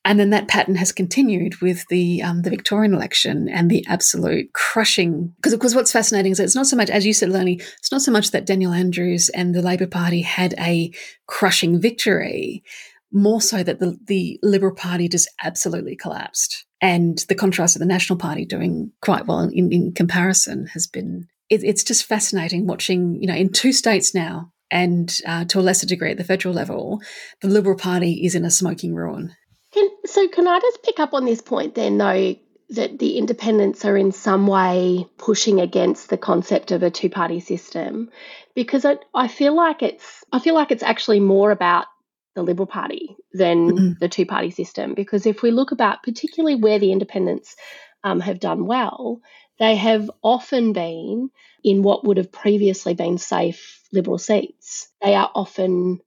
[0.08, 4.54] And then that pattern has continued with the um, the Victorian election and the absolute
[4.54, 5.34] crushing.
[5.36, 7.60] Because of course, what's fascinating is that it's not so much, as you said, Lenny,
[7.76, 10.90] it's not so much that Daniel Andrews and the Labor Party had a
[11.26, 12.64] crushing victory,
[13.12, 16.64] more so that the, the Liberal Party just absolutely collapsed.
[16.80, 21.28] And the contrast of the National Party doing quite well in, in comparison has been.
[21.50, 25.60] It, it's just fascinating watching, you know, in two states now and uh, to a
[25.60, 27.02] lesser degree at the federal level,
[27.42, 29.34] the Liberal Party is in a smoking ruin.
[29.72, 32.36] Can, so, can I just pick up on this point then, though,
[32.70, 38.10] that the independents are in some way pushing against the concept of a two-party system?
[38.54, 41.86] Because I, I feel like it's I feel like it's actually more about
[42.34, 43.92] the Liberal Party than mm-hmm.
[44.00, 44.94] the two-party system.
[44.94, 47.56] Because if we look about particularly where the independents
[48.04, 49.20] um, have done well,
[49.58, 51.30] they have often been
[51.64, 54.88] in what would have previously been safe Liberal seats.
[55.02, 56.00] They are often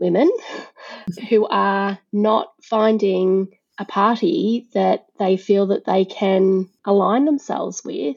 [0.00, 0.30] women
[1.28, 8.16] who are not finding a party that they feel that they can align themselves with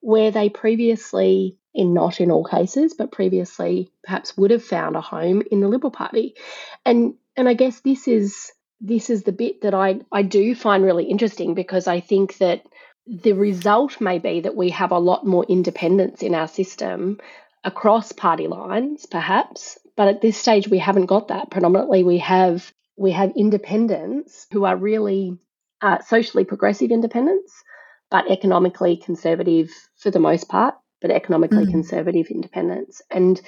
[0.00, 5.00] where they previously in not in all cases but previously perhaps would have found a
[5.00, 6.34] home in the liberal party
[6.84, 10.84] and and i guess this is this is the bit that i i do find
[10.84, 12.64] really interesting because i think that
[13.06, 17.18] the result may be that we have a lot more independents in our system
[17.62, 19.78] across party lines, perhaps.
[19.96, 21.50] But at this stage, we haven't got that.
[21.50, 25.36] Predominantly, we have we have independents who are really
[25.80, 27.52] uh, socially progressive independents,
[28.10, 30.74] but economically conservative for the most part.
[31.00, 31.70] But economically mm.
[31.70, 33.40] conservative independents, and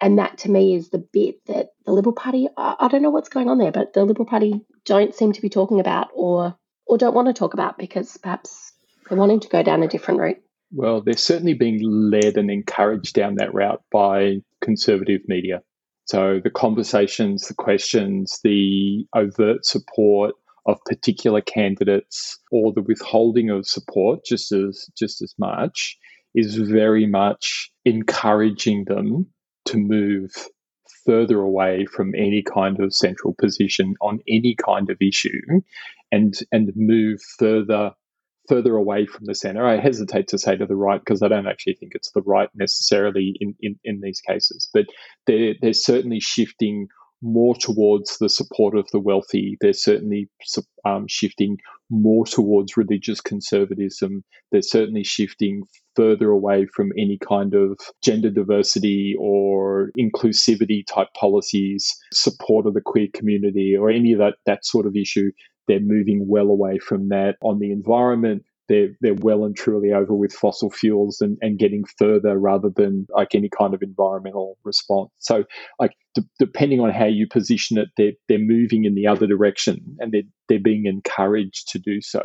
[0.00, 2.48] and that to me is the bit that the Liberal Party.
[2.56, 5.40] I, I don't know what's going on there, but the Liberal Party don't seem to
[5.40, 8.72] be talking about, or or don't want to talk about because perhaps
[9.08, 10.42] they're wanting to go down a different route.
[10.72, 15.62] Well, they're certainly being led and encouraged down that route by conservative media.
[16.06, 20.34] So the conversations, the questions, the overt support
[20.66, 25.98] of particular candidates or the withholding of support just as just as much
[26.34, 29.26] is very much encouraging them
[29.66, 30.30] to move
[31.04, 35.60] further away from any kind of central position on any kind of issue
[36.10, 37.92] and and move further
[38.48, 39.66] further away from the center.
[39.66, 42.48] I hesitate to say to the right because I don't actually think it's the right
[42.54, 44.86] necessarily in, in, in these cases, but
[45.26, 46.88] they're, they're certainly shifting
[47.24, 49.56] more towards the support of the wealthy.
[49.60, 50.28] They're certainly
[50.84, 51.56] um, shifting
[51.90, 54.22] more towards religious conservatism.
[54.52, 55.62] They're certainly shifting
[55.96, 62.82] further away from any kind of gender diversity or inclusivity type policies, support of the
[62.84, 65.30] queer community, or any of that, that sort of issue.
[65.68, 67.36] They're moving well away from that.
[67.42, 71.84] On the environment, they're they're well and truly over with fossil fuels and, and getting
[71.98, 75.10] further rather than like any kind of environmental response.
[75.18, 75.44] So
[75.78, 79.96] like d- depending on how you position it, they're they're moving in the other direction
[79.98, 82.22] and they're they're being encouraged to do so.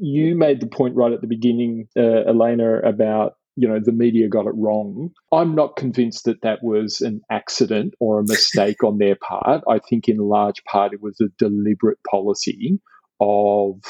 [0.00, 4.28] You made the point right at the beginning, uh, Elena, about you know the media
[4.28, 5.10] got it wrong.
[5.32, 9.64] I'm not convinced that that was an accident or a mistake on their part.
[9.68, 12.78] I think in large part it was a deliberate policy
[13.20, 13.80] of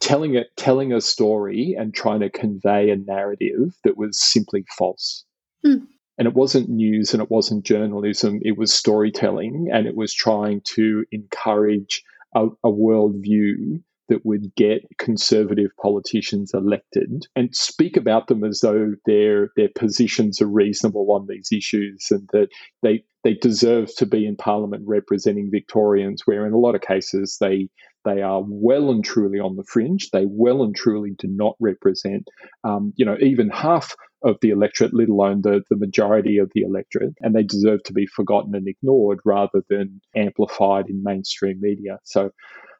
[0.00, 5.24] telling it telling a story and trying to convey a narrative that was simply false.
[5.64, 5.84] Hmm.
[6.18, 10.62] And it wasn't news and it wasn't journalism, it was storytelling and it was trying
[10.74, 12.02] to encourage
[12.34, 18.92] a, a worldview that would get conservative politicians elected and speak about them as though
[19.04, 22.48] their their positions are reasonable on these issues and that
[22.82, 27.38] they they deserve to be in parliament representing Victorians where in a lot of cases
[27.40, 27.68] they
[28.04, 30.10] they are well and truly on the fringe.
[30.12, 32.28] They well and truly do not represent
[32.64, 36.62] um, you know even half of the electorate let alone the, the majority of the
[36.62, 41.98] electorate and they deserve to be forgotten and ignored rather than amplified in mainstream media.
[42.02, 42.30] So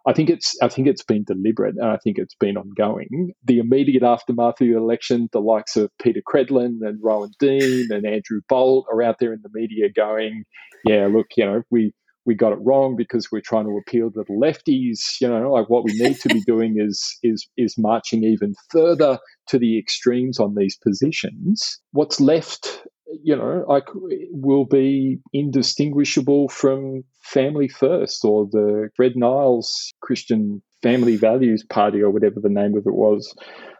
[0.06, 3.32] I think it's I think it's been deliberate and I think it's been ongoing.
[3.44, 8.06] The immediate aftermath of the election, the likes of Peta Credlin and Rowan Dean and
[8.06, 10.44] Andrew Bolt are out there in the media going,
[10.84, 11.92] "Yeah, look, you know, we
[12.26, 14.98] we got it wrong because we're trying to appeal to the lefties.
[15.20, 19.18] You know, like what we need to be doing is is is marching even further
[19.48, 21.80] to the extremes on these positions.
[21.92, 22.86] What's left
[23.22, 31.16] you know, like will be indistinguishable from Family First or the Fred Nile's Christian Family
[31.16, 33.34] Values Party or whatever the name of it was.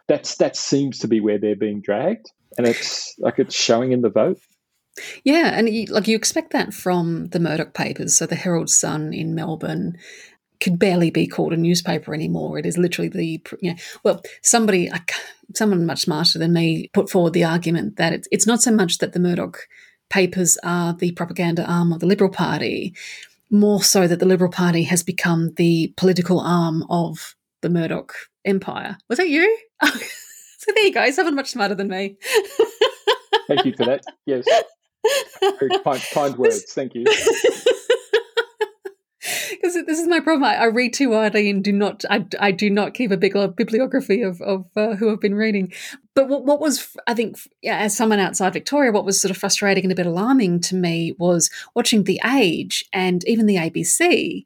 [0.07, 4.01] That's that seems to be where they're being dragged, and it's like it's showing in
[4.01, 4.39] the vote.
[5.23, 8.17] Yeah, and you, like you expect that from the Murdoch papers.
[8.17, 9.97] So the Herald Sun in Melbourne,
[10.59, 12.57] could barely be called a newspaper anymore.
[12.57, 14.89] It is literally the you know, well, somebody,
[15.55, 18.99] someone much smarter than me, put forward the argument that it's it's not so much
[18.99, 19.67] that the Murdoch
[20.09, 22.95] papers are the propaganda arm of the Liberal Party,
[23.49, 28.13] more so that the Liberal Party has become the political arm of the Murdoch
[28.45, 28.97] empire.
[29.09, 29.57] Was that you?
[29.83, 31.09] so there you go.
[31.11, 32.17] Someone much smarter than me.
[33.47, 34.03] Thank you for that.
[34.25, 34.45] Yes.
[35.39, 36.73] Very kind, kind words.
[36.73, 37.05] Thank you
[39.61, 40.43] this is, this is my problem.
[40.43, 42.03] I, I, read too widely and do not.
[42.09, 45.71] I, I do not keep a big bibliography of of uh, who I've been reading.
[46.13, 49.37] But what, what was I think, yeah, as someone outside Victoria, what was sort of
[49.37, 54.45] frustrating and a bit alarming to me was watching the Age and even the ABC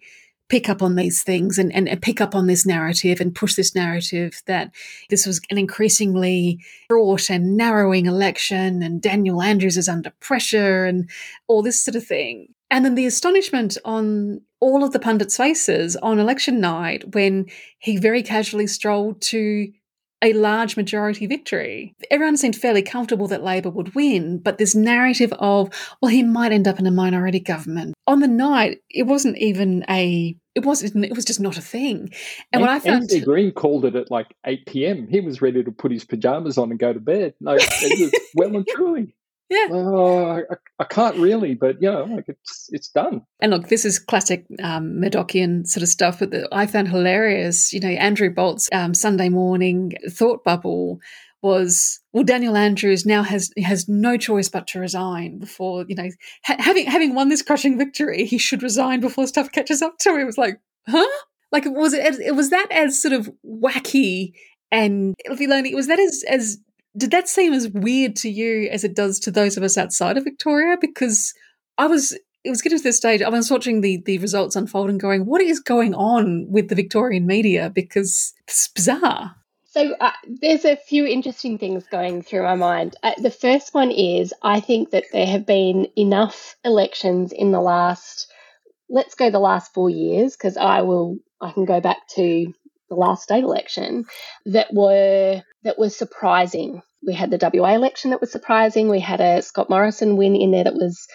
[0.52, 3.56] pick up on these things and, and, and, pick up on this narrative and push
[3.56, 4.70] this narrative that
[5.10, 11.10] this was an increasingly fraught and narrowing election and Daniel Andrews is under pressure and
[11.48, 12.54] all this sort of thing.
[12.72, 17.48] And then the astonishment on all of the pundits' faces on election night when
[17.80, 19.72] he very casually strolled to
[20.24, 21.96] a large majority victory.
[22.12, 25.70] Everyone seemed fairly comfortable that Labor would win, but this narrative of,
[26.02, 27.96] well, he might end up in a minority government.
[28.08, 31.98] On the night, it wasn't even a it was it was just not a thing.
[32.02, 32.12] And,
[32.54, 35.08] and what I found Anthony Green called it at like eight PM.
[35.08, 37.34] He was ready to put his pajamas on and go to bed.
[37.40, 39.16] No, it was well and truly.
[39.52, 39.68] Yeah.
[39.70, 43.24] Oh, I, I, can't really, but you know, like it's it's done.
[43.42, 47.74] And look, this is classic um, Murdochian sort of stuff, but the, I found hilarious.
[47.74, 51.02] You know, Andrew Bolt's um, Sunday morning thought bubble
[51.42, 56.10] was well Daniel Andrews now has has no choice but to resign before you know
[56.46, 60.12] ha- having having won this crushing victory he should resign before stuff catches up to
[60.12, 61.04] him it was like huh
[61.52, 64.34] like was it it was that as sort of wacky
[64.72, 66.58] and Filoni was that as as
[66.98, 70.18] did that seem as weird to you as it does to those of us outside
[70.18, 70.78] of Victoria?
[70.80, 71.34] Because
[71.78, 74.90] I was it was getting to this stage I was watching the the results unfold
[74.90, 77.70] and going what is going on with the Victorian media?
[77.70, 79.36] Because it's bizarre.
[79.72, 82.98] So uh, there's a few interesting things going through my mind.
[83.04, 87.62] Uh, the first one is I think that there have been enough elections in the
[87.62, 88.30] last,
[88.90, 92.54] let's go the last four years, because I will, I can go back to
[92.92, 94.06] the last state election
[94.46, 96.82] that were that was surprising.
[97.06, 98.90] We had the WA election that was surprising.
[98.90, 101.08] We had a Scott Morrison win in there that was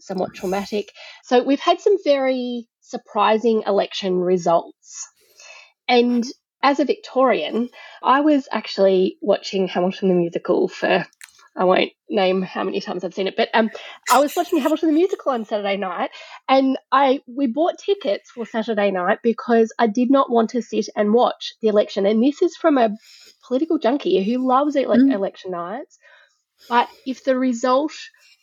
[0.00, 0.90] somewhat traumatic.
[1.24, 5.06] So we've had some very surprising election results.
[5.86, 6.24] And
[6.62, 7.68] as a Victorian,
[8.02, 11.06] I was actually watching Hamilton the musical for
[11.58, 13.68] I won't name how many times I've seen it, but um,
[14.12, 16.10] I was watching Hamilton the musical on Saturday night,
[16.48, 20.88] and I we bought tickets for Saturday night because I did not want to sit
[20.94, 22.06] and watch the election.
[22.06, 22.96] And this is from a
[23.46, 25.12] political junkie who loves ele- mm.
[25.12, 25.98] election nights.
[26.68, 27.92] But if the result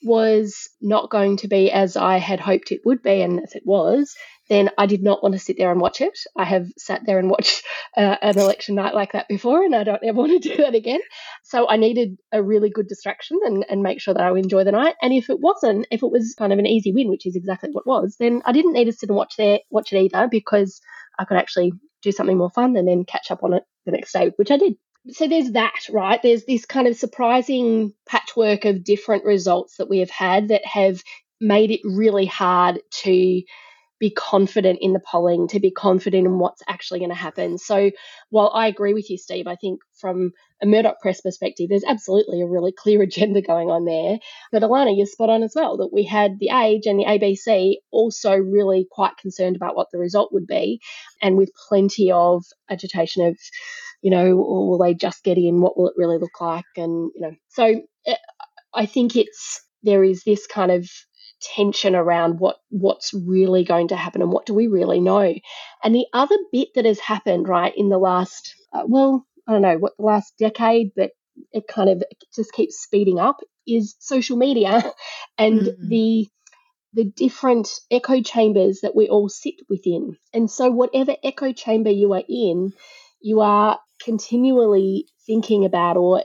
[0.04, 3.64] was not going to be as I had hoped it would be, and as it
[3.66, 4.16] was,
[4.50, 6.18] then I did not want to sit there and watch it.
[6.38, 7.64] I have sat there and watched
[7.98, 10.76] uh, an election night like that before, and I don't ever want to do that
[10.76, 11.00] again.
[11.44, 14.64] So I needed a really good distraction and, and make sure that I would enjoy
[14.64, 14.96] the night.
[15.02, 17.70] And if it wasn't, if it was kind of an easy win, which is exactly
[17.72, 20.80] what was, then I didn't need to sit and watch there watch it either because
[21.18, 21.74] I could actually
[22.04, 24.58] do something more fun and then catch up on it the next day, which I
[24.58, 24.76] did
[25.10, 26.22] so there's that, right?
[26.22, 31.02] There's this kind of surprising patchwork of different results that we have had that have
[31.40, 33.42] made it really hard to
[34.00, 37.58] be confident in the polling, to be confident in what's actually going to happen.
[37.58, 37.92] So,
[38.30, 42.42] while I agree with you, Steve, I think from a Murdoch Press perspective, there's absolutely
[42.42, 44.20] a really clear agenda going on there.
[44.52, 47.76] But Alana, you're spot on as well that we had the Age and the ABC
[47.92, 50.82] also really quite concerned about what the result would be,
[51.22, 53.38] and with plenty of agitation of,
[54.02, 55.62] you know, or will they just get in?
[55.62, 56.66] What will it really look like?
[56.76, 58.16] And you know, so eh,
[58.74, 60.88] I think it's there is this kind of
[61.42, 65.34] tension around what what's really going to happen and what do we really know.
[65.84, 69.62] And the other bit that has happened right in the last uh, well, I don't
[69.62, 71.12] know what the last decade, but
[71.52, 72.04] it kind of
[72.36, 74.84] just keeps speeding up is social media
[75.38, 75.88] and mm-hmm.
[75.88, 76.28] the
[76.94, 80.16] the different echo chambers that we all sit within.
[80.34, 82.72] And so whatever echo chamber you are in,
[83.20, 86.24] you are continually thinking about or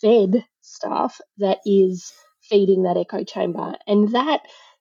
[0.00, 3.74] fed stuff that is feeding that echo chamber.
[3.86, 4.40] And that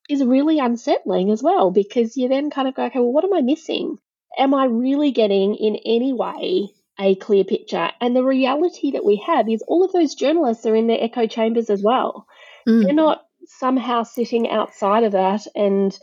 [0.09, 3.33] is really unsettling as well because you then kind of go, okay, well, what am
[3.33, 3.97] I missing?
[4.37, 7.89] Am I really getting in any way a clear picture?
[8.01, 11.27] And the reality that we have is all of those journalists are in their echo
[11.27, 12.27] chambers as well.
[12.67, 12.83] Mm.
[12.83, 15.97] They're not somehow sitting outside of that and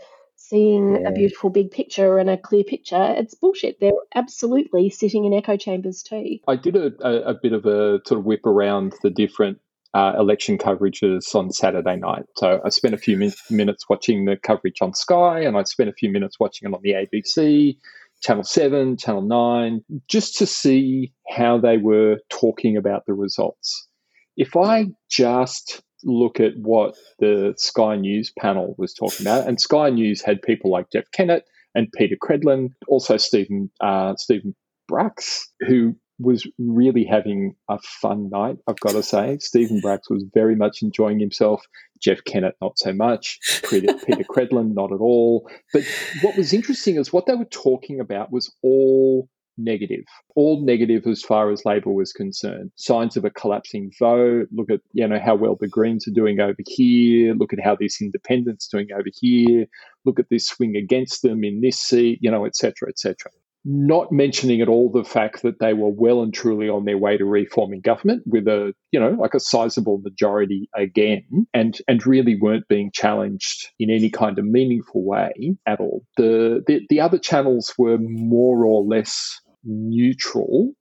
[0.51, 1.09] seeing yeah.
[1.09, 3.15] a beautiful big picture and a clear picture.
[3.17, 3.79] It's bullshit.
[3.81, 6.39] They're absolutely sitting in echo chambers too.
[6.49, 9.59] I did a, a, a bit of a sort of whip around the different
[9.95, 12.25] uh, election coverages on Saturday night.
[12.37, 15.89] So I spent a few min- minutes watching the coverage on Sky, and I spent
[15.89, 17.77] a few minutes watching it on the ABC,
[18.21, 23.89] Channel 7, Channel 9, just to see how they were talking about the results.
[24.37, 29.91] If I just look at what the Sky News panel was talking about, and Sky
[29.91, 34.55] News had people like Jeff Kennett and Peta Credlin, also Stephen uh, Stephen
[34.89, 39.39] Bracks, who was really having a fun night, I've got to say.
[39.41, 41.65] Stephen Bracks was very much enjoying himself.
[42.01, 43.39] Jeff Kennett, not so much.
[43.69, 45.49] Peta, Peta Credlin, not at all.
[45.73, 45.85] But
[46.23, 51.23] what was interesting is what they were talking about was all negative, all negative as
[51.23, 52.73] far as Labor was concerned.
[52.77, 54.49] Signs of a collapsing vote.
[54.53, 57.35] Look at you know how well the Greens are doing over here.
[57.35, 59.67] Look at how this Independent's doing over here.
[60.05, 62.19] Look at this swing against them in this seat.
[62.23, 62.89] You know, etc.
[62.89, 63.31] etc
[63.65, 67.19] not mentioning at all the fact that they were well and truly on their way
[67.19, 72.39] to reforming government with a you know like a sizable majority again and and really
[72.41, 75.33] weren't being challenged in any kind of meaningful way
[75.67, 80.73] at all the the, the other channels were more or less neutral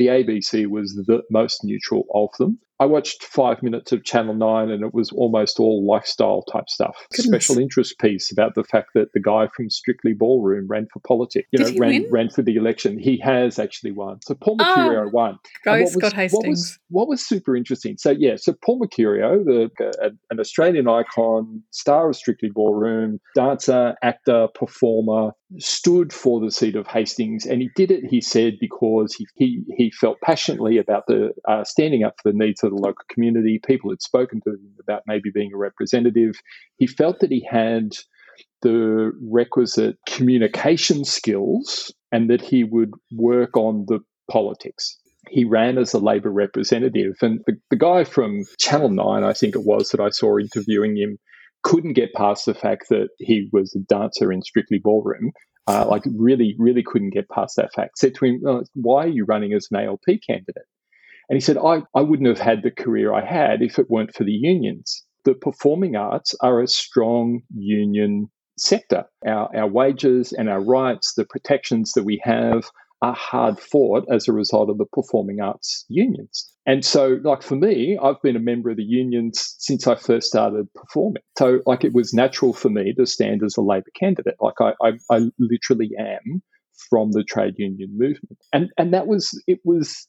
[0.00, 2.58] the ABC was the most neutral of them.
[2.80, 6.96] I watched five minutes of Channel 9 and it was almost all lifestyle type stuff.
[7.14, 7.44] Goodness.
[7.44, 11.46] Special interest piece about the fact that the guy from Strictly Ballroom ran for politics,
[11.52, 12.08] you Did know, ran, win?
[12.10, 12.98] ran for the election.
[12.98, 14.20] He has actually won.
[14.22, 15.38] So Paul Mercurio oh, won.
[15.62, 16.32] Go was, Scott Hastings.
[16.32, 17.98] What was, what was, super interesting?
[17.98, 19.70] So, yeah, so Paul Mercurio, the,
[20.02, 26.76] uh, an Australian icon, star of Strictly Ballroom, dancer, actor, performer, stood for the seat
[26.76, 27.44] of Hastings.
[27.44, 31.64] And he did it, he said, because he, he, he felt passionately about the uh,
[31.64, 33.60] standing up for the needs of the local community.
[33.64, 36.34] People had spoken to him about maybe being a representative.
[36.78, 37.90] He felt that he had
[38.62, 44.00] the requisite communication skills and that he would work on the
[44.30, 44.98] politics.
[45.28, 49.54] He ran as a Labor representative, and the, the guy from Channel 9, I think
[49.54, 51.18] it was, that I saw interviewing him,
[51.62, 55.32] couldn't get past the fact that he was a dancer in Strictly Ballroom.
[55.66, 57.98] Uh, like really, really couldn't get past that fact.
[57.98, 60.64] Said to him, oh, "Why are you running as an ALP candidate?"
[61.30, 64.14] And he said, I, I wouldn't have had the career I had if it weren't
[64.14, 65.04] for the unions.
[65.24, 68.28] The performing arts are a strong union
[68.58, 69.04] sector.
[69.24, 72.68] Our, our wages and our rights, the protections that we have,
[73.02, 76.52] are hard fought as a result of the performing arts unions.
[76.66, 80.26] And so, like for me, I've been a member of the unions since I first
[80.26, 81.22] started performing.
[81.38, 84.34] So, like, it was natural for me to stand as a Labor candidate.
[84.40, 86.42] Like, I, I, I literally am
[86.90, 88.38] from the trade union movement.
[88.52, 90.08] And, and that was, it was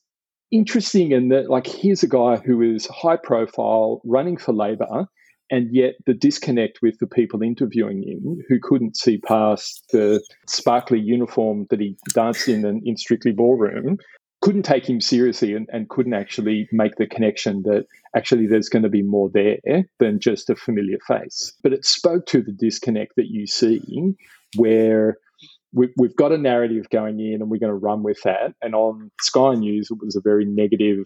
[0.52, 5.08] interesting in that, like, here's a guy who is high profile, running for Labor,
[5.50, 11.00] and yet the disconnect with the people interviewing him who couldn't see past the sparkly
[11.00, 13.98] uniform that he danced in and in Strictly Ballroom
[14.42, 17.86] couldn't take him seriously and, and couldn't actually make the connection that
[18.16, 19.60] actually there's going to be more there
[20.00, 21.54] than just a familiar face.
[21.62, 23.82] But it spoke to the disconnect that you see
[24.56, 25.18] where
[25.74, 28.54] we, we've got a narrative going in and we're going to run with that.
[28.62, 31.06] And on Sky News, it was a very negative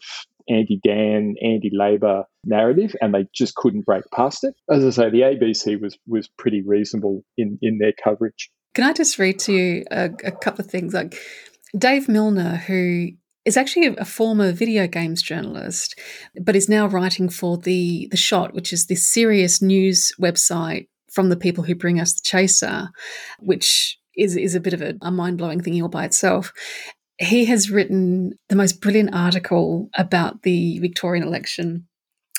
[0.49, 4.55] anti Dan, anti Labor narrative, and they just couldn't break past it.
[4.69, 8.49] As I say, the ABC was was pretty reasonable in in their coverage.
[8.73, 10.93] Can I just read to you a, a couple of things?
[10.93, 11.15] Like
[11.77, 13.09] Dave Milner, who
[13.45, 15.97] is actually a, former video games journalist,
[16.41, 21.29] but is now writing for the the Shot, which is this serious news website from
[21.29, 22.89] the people who bring us the Chaser,
[23.39, 26.51] which is is a bit of a, a mind blowing thing all by itself.
[27.17, 31.87] He has written the most brilliant article about the Victorian election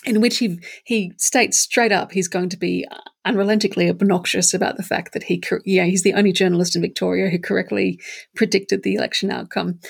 [0.04, 2.86] in which he he states straight up he's going to be
[3.26, 7.38] unrelentingly obnoxious about the fact that he yeah he's the only journalist in Victoria who
[7.38, 8.00] correctly
[8.34, 9.80] predicted the election outcome.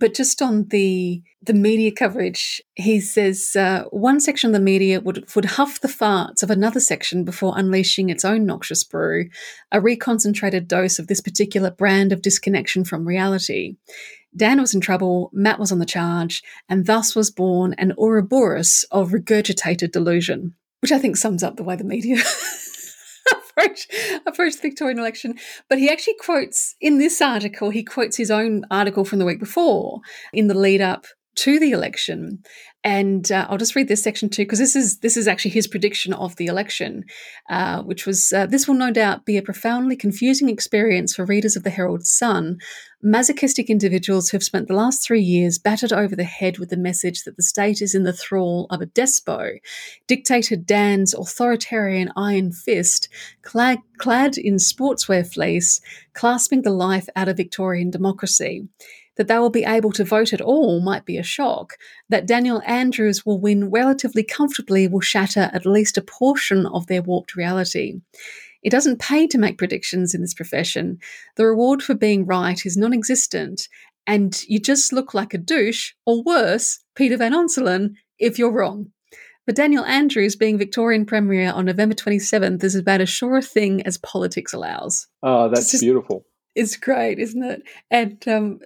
[0.00, 5.00] But just on the the media coverage, he says uh, one section of the media
[5.00, 9.28] would would huff the farts of another section before unleashing its own noxious brew,
[9.70, 13.76] a reconcentrated dose of this particular brand of disconnection from reality.
[14.34, 18.84] Dan was in trouble, Matt was on the charge, and thus was born an Ouroboros
[18.90, 22.18] of regurgitated delusion, which I think sums up the way the media
[23.56, 23.88] approach,
[24.26, 25.34] approach the Victorian election.
[25.68, 29.40] But he actually quotes, in this article, he quotes his own article from the week
[29.40, 30.00] before
[30.32, 32.42] in the lead up to the election.
[32.86, 35.66] And uh, I'll just read this section too, because this is this is actually his
[35.66, 37.02] prediction of the election,
[37.50, 41.56] uh, which was uh, this will no doubt be a profoundly confusing experience for readers
[41.56, 42.58] of the Herald Sun,
[43.02, 46.76] masochistic individuals who have spent the last three years battered over the head with the
[46.76, 49.62] message that the state is in the thrall of a despot,
[50.06, 53.08] dictated Dan's authoritarian iron fist,
[53.42, 55.80] clad, clad in sportswear fleece,
[56.14, 58.68] clasping the life out of Victorian democracy
[59.16, 61.74] that they will be able to vote at all might be a shock.
[62.08, 67.02] That Daniel Andrews will win relatively comfortably will shatter at least a portion of their
[67.02, 68.00] warped reality.
[68.62, 70.98] It doesn't pay to make predictions in this profession.
[71.36, 73.68] The reward for being right is non existent,
[74.06, 78.90] and you just look like a douche, or worse, Peter Van Onselen, if you're wrong.
[79.46, 83.86] But Daniel Andrews being Victorian Premier on November 27th is about as sure a thing
[83.86, 85.06] as politics allows.
[85.22, 86.24] Oh, that's just, beautiful.
[86.56, 87.62] It's great, isn't it?
[87.90, 88.58] And um,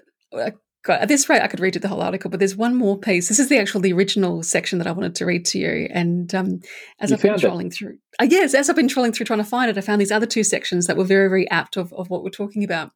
[0.83, 2.97] God, at this rate, I could read you the whole article, but there's one more
[2.97, 3.29] piece.
[3.29, 5.89] This is the actual, the original section that I wanted to read to you.
[5.93, 6.61] And um,
[7.01, 7.47] as You I've been found it?
[7.47, 10.01] trolling through, uh, yes, as I've been trolling through trying to find it, I found
[10.01, 12.93] these other two sections that were very, very apt of, of what we're talking about.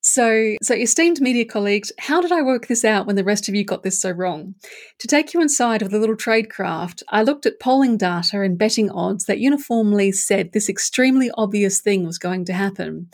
[0.00, 3.54] So, so esteemed media colleagues, how did I work this out when the rest of
[3.56, 4.54] you got this so wrong?
[5.00, 8.90] To take you inside of the little tradecraft, I looked at polling data and betting
[8.92, 13.08] odds that uniformly said this extremely obvious thing was going to happen.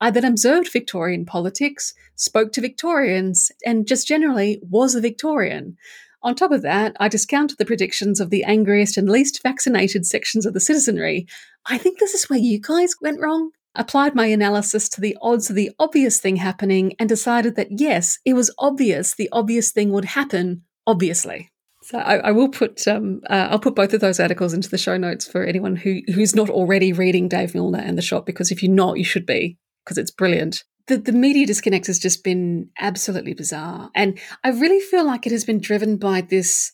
[0.00, 5.76] I then observed Victorian politics, spoke to Victorians, and just generally was a Victorian.
[6.22, 10.44] On top of that, I discounted the predictions of the angriest and least vaccinated sections
[10.44, 11.26] of the citizenry.
[11.66, 13.50] I think this is where you guys went wrong.
[13.74, 18.18] Applied my analysis to the odds of the obvious thing happening and decided that yes,
[18.24, 21.50] it was obvious the obvious thing would happen, obviously.
[21.82, 24.78] So I, I will put um, uh, I'll put both of those articles into the
[24.78, 28.50] show notes for anyone who who's not already reading Dave Milner and the Shot because
[28.50, 30.64] if you're not, you should be because it's brilliant.
[30.88, 33.90] The, the media disconnect has just been absolutely bizarre.
[33.94, 36.72] And I really feel like it has been driven by this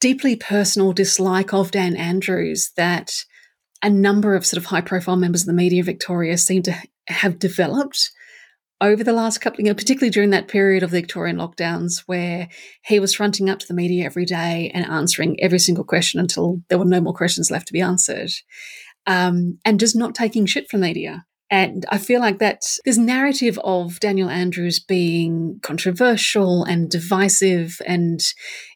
[0.00, 3.12] deeply personal dislike of Dan Andrews that
[3.82, 6.74] a number of sort of high profile members of the media Victoria seem to
[7.08, 8.10] have developed
[8.80, 12.48] over the last couple, you know, particularly during that period of the Victorian lockdowns where
[12.84, 16.62] he was fronting up to the media every day and answering every single question until
[16.68, 18.30] there were no more questions left to be answered.
[19.06, 21.24] Um, and just not taking shit from the media.
[21.50, 28.20] And I feel like that this narrative of Daniel Andrews being controversial and divisive and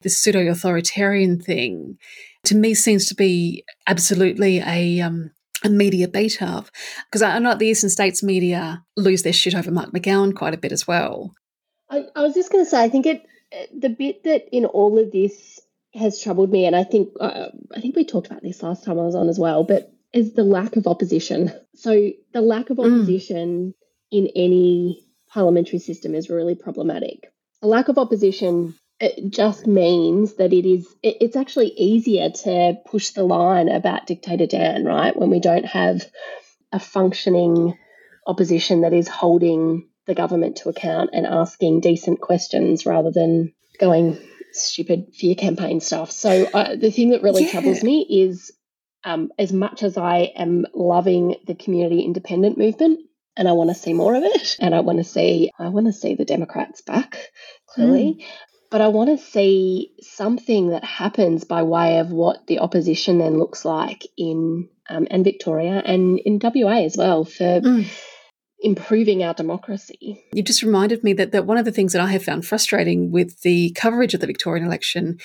[0.03, 1.99] this pseudo authoritarian thing
[2.45, 5.31] to me seems to be absolutely a, um,
[5.62, 6.68] a media beat up.
[7.05, 10.59] Because I know the Eastern States media lose their shit over Mark McGowan quite a
[10.59, 11.35] bit as well.
[11.91, 13.27] I, I was just going to say, I think it
[13.77, 15.61] the bit that in all of this
[15.95, 18.99] has troubled me, and I think uh, I think we talked about this last time
[18.99, 21.53] I was on as well, but is the lack of opposition.
[21.75, 22.85] So the lack of Mm.
[23.01, 23.75] opposition
[24.11, 27.33] in any parliamentary system is really problematic.
[27.63, 32.77] A lack of opposition it just means that it is it, it's actually easier to
[32.87, 35.17] push the line about dictator Dan, right?
[35.17, 36.05] When we don't have
[36.71, 37.77] a functioning
[38.29, 44.19] opposition that is holding the government to account and asking decent questions rather than going
[44.53, 46.13] stupid fear campaign stuff.
[46.13, 47.51] So uh, the thing that really Yeah.
[47.51, 48.53] troubles me is
[49.05, 53.00] um, as much as I am loving the community independent movement
[53.36, 55.86] and I want to see more of it and I want to see I want
[55.86, 57.30] to see the Democrats back
[57.68, 58.24] clearly
[58.72, 63.38] but I want to see something that happens by way of what the opposition then
[63.38, 67.84] looks like in um, and Victoria and in WA as well for Mm.
[68.61, 70.24] improving our democracy.
[70.32, 73.11] You just reminded me that, that one of the things that I have found frustrating
[73.11, 75.18] with the coverage of the Victorian election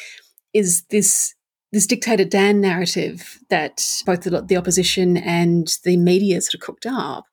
[0.53, 1.33] is this
[1.71, 6.85] this dictator Dan narrative that both the, the opposition and the media sort of cooked
[6.85, 7.25] up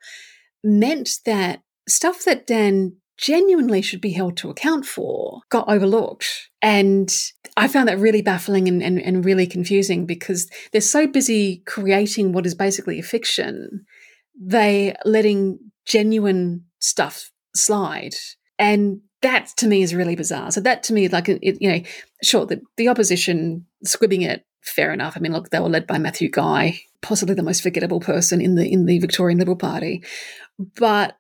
[0.63, 6.49] meant that stuff that Dan genuinely should be held to account for got overlooked.
[6.61, 7.15] And
[7.57, 12.33] I found that really baffling and, and, and really confusing because they're so busy creating
[12.33, 13.85] what is basically a fiction,
[14.41, 18.15] they letting genuine stuff slide.
[18.59, 20.51] And that to me is really bizarre.
[20.53, 21.81] So that to me, like, it, you know,
[22.23, 25.15] sure, the, the opposition squibbing it, fair enough.
[25.17, 28.55] I mean, look, they were led by Matthew Guy, possibly the most forgettable person in
[28.55, 30.03] the in the Victorian Liberal Party.
[30.77, 31.17] But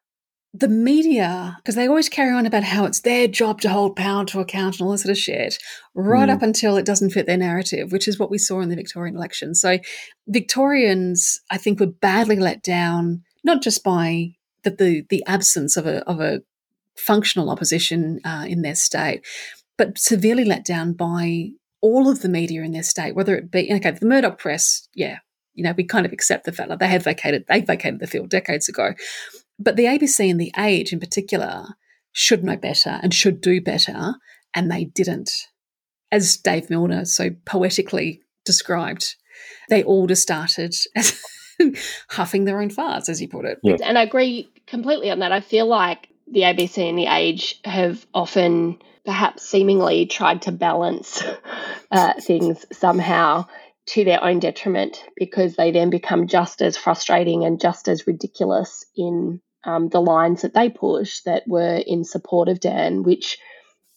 [0.56, 4.24] the media, because they always carry on about how it's their job to hold power
[4.26, 5.58] to account and all this sort of shit,
[5.94, 6.34] right Mm.
[6.34, 9.16] up until it doesn't fit their narrative, which is what we saw in the Victorian
[9.16, 9.54] election.
[9.54, 9.78] So
[10.28, 15.86] Victorians, I think, were badly let down, not just by the the, the absence of
[15.86, 16.40] a of a
[16.96, 19.24] functional opposition uh, in their state,
[19.76, 23.70] but severely let down by all of the media in their state, whether it be
[23.72, 25.18] okay, the Murdoch press, yeah,
[25.54, 28.06] you know, we kind of accept the fact that they had vacated they vacated the
[28.06, 28.94] field decades ago.
[29.58, 31.76] But the ABC and the Age in particular
[32.12, 34.14] should know better and should do better,
[34.54, 35.30] and they didn't.
[36.10, 39.16] As Dave Milner so poetically described,
[39.68, 41.20] they all just started as
[42.10, 43.58] huffing their own farts, as he put it.
[43.62, 43.76] Yeah.
[43.82, 45.32] And I agree completely on that.
[45.32, 51.22] I feel like the ABC and the Age have often, perhaps seemingly, tried to balance
[51.90, 53.46] uh, things somehow
[53.86, 58.86] to their own detriment because they then become just as frustrating and just as ridiculous
[58.96, 63.38] in um, the lines that they push that were in support of Dan, which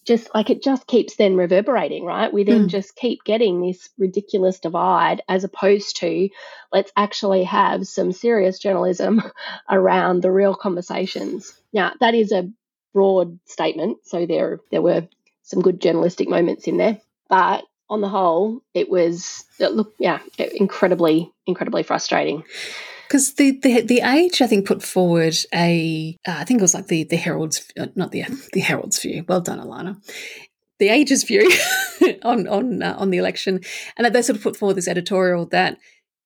[0.05, 2.31] just like it just keeps then reverberating, right?
[2.31, 2.69] We then Mm.
[2.69, 6.29] just keep getting this ridiculous divide as opposed to
[6.71, 9.21] let's actually have some serious journalism
[9.69, 11.53] around the real conversations.
[11.77, 12.49] Now, that is a
[12.91, 15.07] broad statement, so there there were
[15.43, 16.97] some good journalistic moments in there,
[17.29, 20.19] but on the whole, it was it look yeah,
[20.55, 22.43] incredibly incredibly frustrating.
[23.07, 26.73] Because the, the the age, I think, put forward a, uh, I think it was
[26.73, 28.23] like the the Herald's, uh, not the
[28.53, 29.23] the Herald's view.
[29.27, 30.01] Well done, Alana.
[30.79, 31.47] The Age's view
[32.23, 33.61] on on uh, on the election,
[33.95, 35.77] and they sort of put forward this editorial that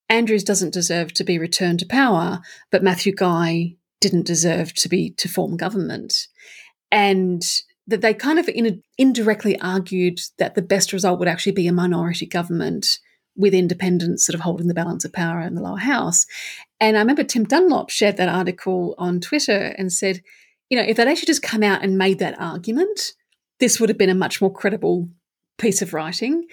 [0.08, 2.40] Andrews doesn't deserve to be returned to power,
[2.70, 6.28] but Matthew Guy didn't deserve to be to form government,
[6.90, 7.42] and
[7.86, 11.72] that they kind of in, indirectly argued that the best result would actually be a
[11.72, 12.98] minority government
[13.34, 16.26] with independents sort of holding the balance of power in the lower house.
[16.80, 20.22] And I remember Tim Dunlop shared that article on Twitter and said,
[20.68, 23.14] you know, if they'd actually just come out and made that argument,
[23.58, 25.08] this would have been a much more credible
[25.58, 26.44] piece of writing.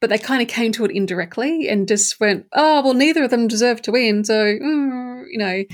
[0.00, 3.30] But they kind of came to it indirectly and just went, oh, well, neither of
[3.30, 4.24] them deserve to win.
[4.24, 5.64] So, mm, you know,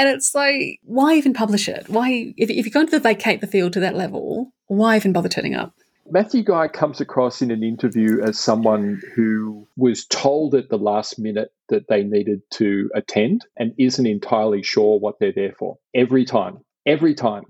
[0.00, 1.86] and it's like, why even publish it?
[1.90, 5.28] Why, if, if you're going to vacate the field to that level, why even bother
[5.28, 5.74] turning up?
[6.10, 11.18] Matthew Guy comes across in an interview as someone who was told at the last
[11.18, 15.76] minute that they needed to attend and isn't entirely sure what they're there for.
[15.94, 17.44] Every time, every time.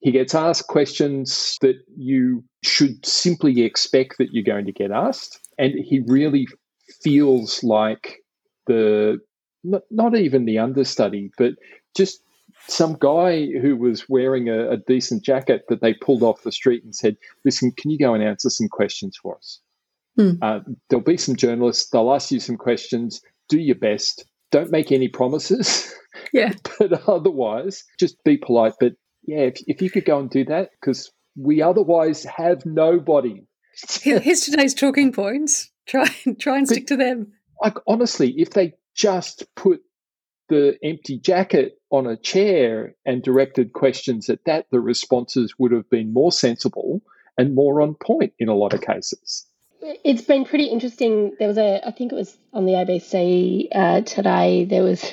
[0.00, 5.38] He gets asked questions that you should simply expect that you're going to get asked.
[5.58, 6.48] And he really
[7.02, 8.16] feels like
[8.66, 9.18] the,
[9.62, 11.52] not, not even the understudy, but
[11.96, 12.22] just
[12.68, 16.84] some guy who was wearing a, a, decent jacket that they pulled off the street
[16.84, 19.60] and said, "Listen, can you go and answer some questions for us?"
[20.16, 20.32] Hmm.
[20.42, 21.90] Uh, there'll be some journalists.
[21.90, 23.20] They'll ask you some questions.
[23.48, 24.24] Do your best.
[24.50, 25.92] Don't make any promises.
[26.32, 26.52] Yeah.
[26.78, 28.74] but otherwise, just be polite.
[28.78, 28.92] But
[29.24, 33.44] yeah, if, if you could go and do that, because we otherwise have nobody.
[34.02, 35.70] Here's today's talking points.
[35.86, 36.06] Try
[36.38, 37.32] try and stick to them.
[37.62, 39.80] Like honestly, if they just put
[40.48, 45.88] the empty jacket on a chair and directed questions at that, the responses would have
[45.90, 47.02] been more sensible
[47.36, 49.46] and more on point in a lot of cases.
[49.82, 51.36] It's been pretty interesting.
[51.38, 55.04] There was a, I think it was on the ABC uh, today, there was,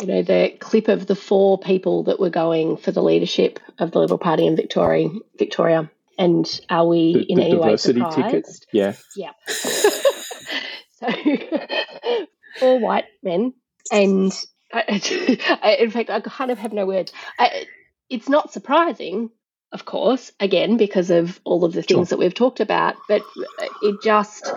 [0.00, 3.90] you know, the clip of the four people that were going for the leadership of
[3.90, 5.08] the Liberal Party in Victoria.
[5.38, 5.90] Victoria.
[6.16, 8.16] And are we the, in the any way surprised?
[8.16, 8.66] Ticket?
[8.72, 8.94] Yeah.
[9.16, 9.32] Yeah.
[9.48, 11.08] so,
[12.60, 13.52] four white men
[13.92, 14.32] and
[15.62, 17.12] I, in fact, I kind of have no words.
[17.38, 17.66] I,
[18.08, 19.30] it's not surprising,
[19.72, 22.16] of course, again, because of all of the things sure.
[22.16, 24.50] that we've talked about, but uh, it just,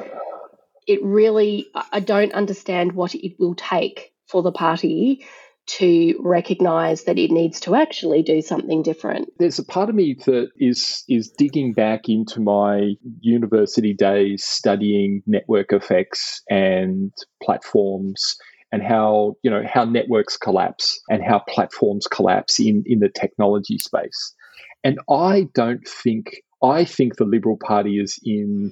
[0.87, 5.25] it really, I don't understand what it will take for the party
[5.67, 9.29] to recognize that it needs to actually do something different.
[9.37, 15.23] There's a part of me that is is digging back into my university days studying
[15.27, 17.11] network effects and
[17.43, 18.37] platforms
[18.71, 23.77] and how you know how networks collapse and how platforms collapse in in the technology
[23.77, 24.35] space.
[24.83, 28.71] And I don't think I think the Liberal Party is in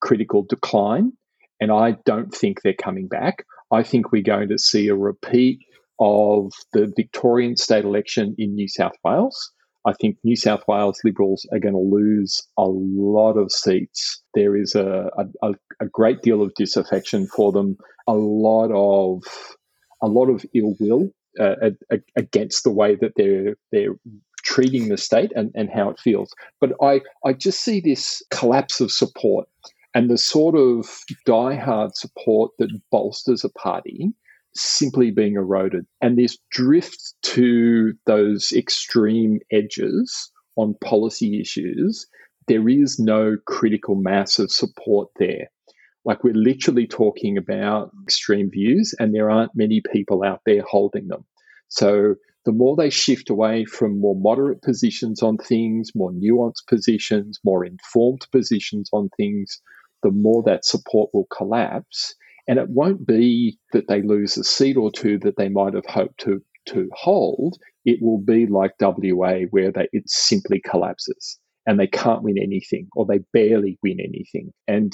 [0.00, 1.12] critical decline,
[1.60, 3.44] and I don't think they're coming back.
[3.72, 5.60] I think we're going to see a repeat
[5.98, 9.52] of the Victorian state election in New South Wales.
[9.84, 14.22] I think New South Wales Liberals are going to lose a lot of seats.
[14.34, 15.10] There is a,
[15.42, 17.76] a, a great deal of disaffection for them,
[18.06, 19.22] a lot of
[20.02, 21.10] a lot of ill will
[21.40, 21.54] uh,
[22.16, 23.94] against the way that they're they're
[24.44, 26.34] treating the state and, and how it feels.
[26.60, 29.48] But I, I just see this collapse of support
[29.94, 30.88] and the sort of
[31.26, 34.12] die-hard support that bolsters a party
[34.54, 35.86] simply being eroded.
[36.00, 42.06] And this drift to those extreme edges on policy issues,
[42.48, 45.48] there is no critical mass of support there.
[46.04, 51.08] Like we're literally talking about extreme views, and there aren't many people out there holding
[51.08, 51.24] them.
[51.68, 57.38] So the more they shift away from more moderate positions on things, more nuanced positions,
[57.44, 59.60] more informed positions on things,
[60.02, 62.16] the more that support will collapse.
[62.48, 65.86] And it won't be that they lose a seat or two that they might have
[65.86, 67.58] hoped to, to hold.
[67.84, 72.88] It will be like WA, where they, it simply collapses and they can't win anything
[72.96, 74.52] or they barely win anything.
[74.66, 74.92] And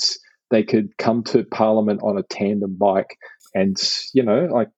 [0.51, 3.17] they could come to Parliament on a tandem bike
[3.55, 3.77] and,
[4.13, 4.69] you know, like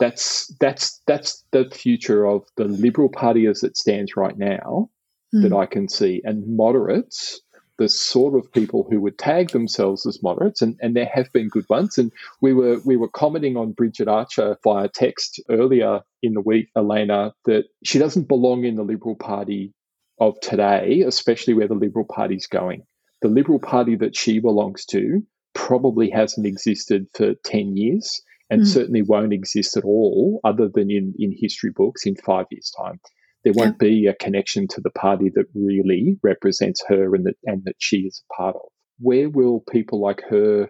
[0.00, 4.90] that's that's that's the future of the Liberal Party as it stands right now
[5.34, 5.42] mm.
[5.42, 6.20] that I can see.
[6.24, 7.40] And moderates
[7.78, 11.48] the sort of people who would tag themselves as moderates, and, and there have been
[11.48, 11.98] good ones.
[11.98, 16.68] And we were we were commenting on Bridget Archer via text earlier in the week,
[16.76, 19.72] Alana, that she doesn't belong in the Liberal Party
[20.20, 22.84] of today, especially where the Liberal Party's going.
[23.22, 25.22] The Liberal Party that she belongs to
[25.54, 28.66] probably hasn't existed for 10 years and mm.
[28.66, 33.00] certainly won't exist at all other than in, in history books in five years' time
[33.44, 33.88] there won't yeah.
[33.88, 37.98] be a connection to the party that really represents her and that and that she
[37.98, 38.68] is a part of.
[38.98, 40.68] Where will people like her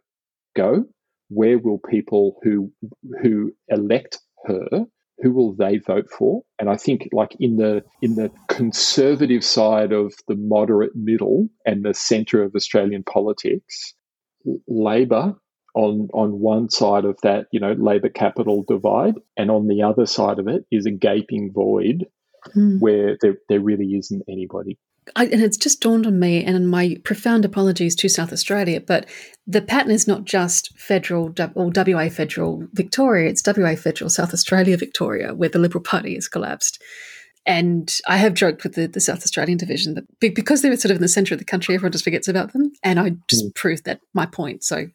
[0.56, 0.84] go?
[1.28, 2.72] Where will people who
[3.22, 4.86] who elect her
[5.18, 6.42] who will they vote for?
[6.58, 11.84] And I think like in the in the conservative side of the moderate middle and
[11.84, 13.94] the centre of Australian politics,
[14.66, 15.34] Labor
[15.74, 20.06] on on one side of that, you know, Labor capital divide, and on the other
[20.06, 22.06] side of it is a gaping void
[22.56, 22.80] mm.
[22.80, 24.78] where there, there really isn't anybody.
[25.16, 29.06] I, and it's just dawned on me, and my profound apologies to South Australia, but
[29.46, 34.76] the pattern is not just federal or WA federal Victoria, it's WA federal South Australia
[34.76, 36.82] Victoria, where the Liberal Party has collapsed.
[37.46, 40.96] And I have joked with the, the South Australian division that because they're sort of
[40.96, 42.72] in the centre of the country, everyone just forgets about them.
[42.82, 43.54] And I just mm.
[43.54, 44.64] proved that my point.
[44.64, 44.86] So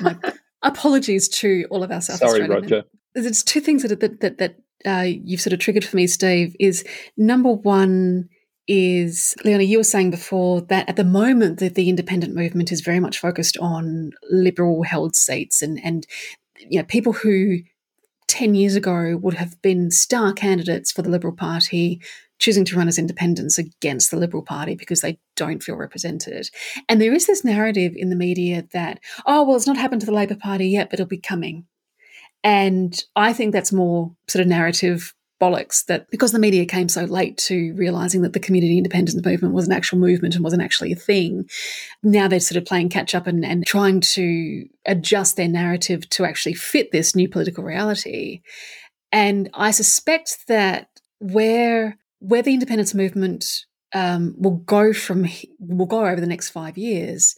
[0.00, 0.16] my
[0.62, 2.62] apologies to all of our South Sorry, Australian.
[2.62, 2.84] Roger.
[3.14, 6.54] There's two things that that that, that uh, you've sort of triggered for me, Steve.
[6.58, 6.84] Is
[7.16, 8.28] number one
[8.66, 12.82] is Leonie, you were saying before that at the moment that the independent movement is
[12.82, 16.06] very much focused on liberal held seats and and
[16.58, 17.60] you know people who
[18.28, 22.00] 10 years ago would have been star candidates for the Liberal Party
[22.38, 26.48] choosing to run as independents against the Liberal Party because they don't feel represented.
[26.88, 30.06] And there is this narrative in the media that, oh, well, it's not happened to
[30.06, 31.66] the Labor Party yet, but it'll be coming.
[32.44, 37.04] And I think that's more sort of narrative bollocks that because the media came so
[37.04, 40.92] late to realizing that the community independents movement was an actual movement and wasn't actually
[40.92, 41.48] a thing,
[42.02, 46.24] now they're sort of playing catch up and, and trying to adjust their narrative to
[46.24, 48.40] actually fit this new political reality.
[49.12, 53.64] And I suspect that where where the independents movement
[53.94, 55.26] um, will go from
[55.58, 57.34] will go over the next five years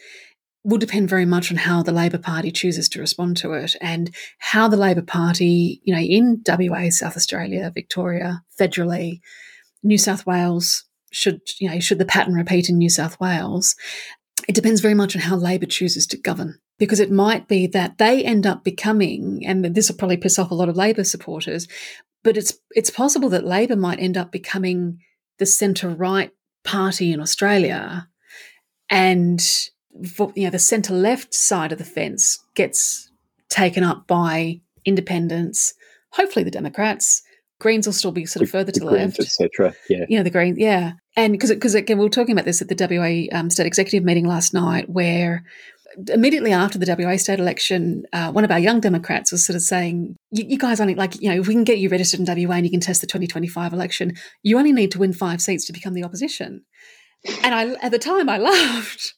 [0.62, 4.14] will depend very much on how the Labor Party chooses to respond to it and
[4.38, 9.20] how the Labor Party, you know, in WA, South Australia, Victoria, federally,
[9.82, 13.74] New South Wales, should, you know, should the pattern repeat in New South Wales,
[14.48, 16.58] it depends very much on how Labor chooses to govern.
[16.78, 20.50] Because it might be that they end up becoming, and this will probably piss off
[20.50, 21.68] a lot of Labor supporters,
[22.22, 24.98] but it's it's possible that Labor might end up becoming
[25.38, 26.30] the centre right
[26.64, 28.08] party in Australia.
[28.88, 29.40] And
[29.94, 33.10] you know the centre left side of the fence gets
[33.48, 35.74] taken up by independents,
[36.12, 37.22] hopefully the Democrats.
[37.58, 39.74] Greens will still be sort of the, further to the, the left, etc.
[39.90, 42.62] Yeah, you know the Greens, yeah, and because because again we were talking about this
[42.62, 45.44] at the WA um, state executive meeting last night, where
[46.08, 49.62] immediately after the WA state election, uh, one of our young Democrats was sort of
[49.62, 52.54] saying, "You guys only like you know if we can get you registered in WA
[52.54, 55.74] and you can test the 2025 election, you only need to win five seats to
[55.74, 56.62] become the opposition."
[57.42, 59.14] And I at the time I laughed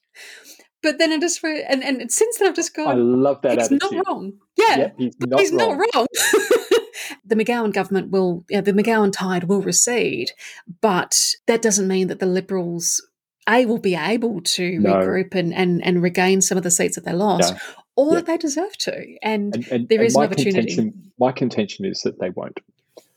[0.82, 2.88] but then I just and and since then I've just gone.
[2.88, 3.58] I love that.
[3.58, 3.92] It's attitude.
[3.92, 4.32] not wrong.
[4.56, 5.78] Yeah, yep, he's, not, he's wrong.
[5.78, 6.06] not wrong.
[7.24, 10.32] the McGowan government will, know, the McGowan tide will recede,
[10.80, 13.00] but that doesn't mean that the Liberals
[13.48, 14.94] a will be able to no.
[14.94, 17.54] regroup and, and and regain some of the seats that they lost.
[17.54, 17.60] No.
[17.94, 20.92] Or that they deserve to, and, and, and there is an opportunity.
[21.18, 22.58] my contention is that they won't.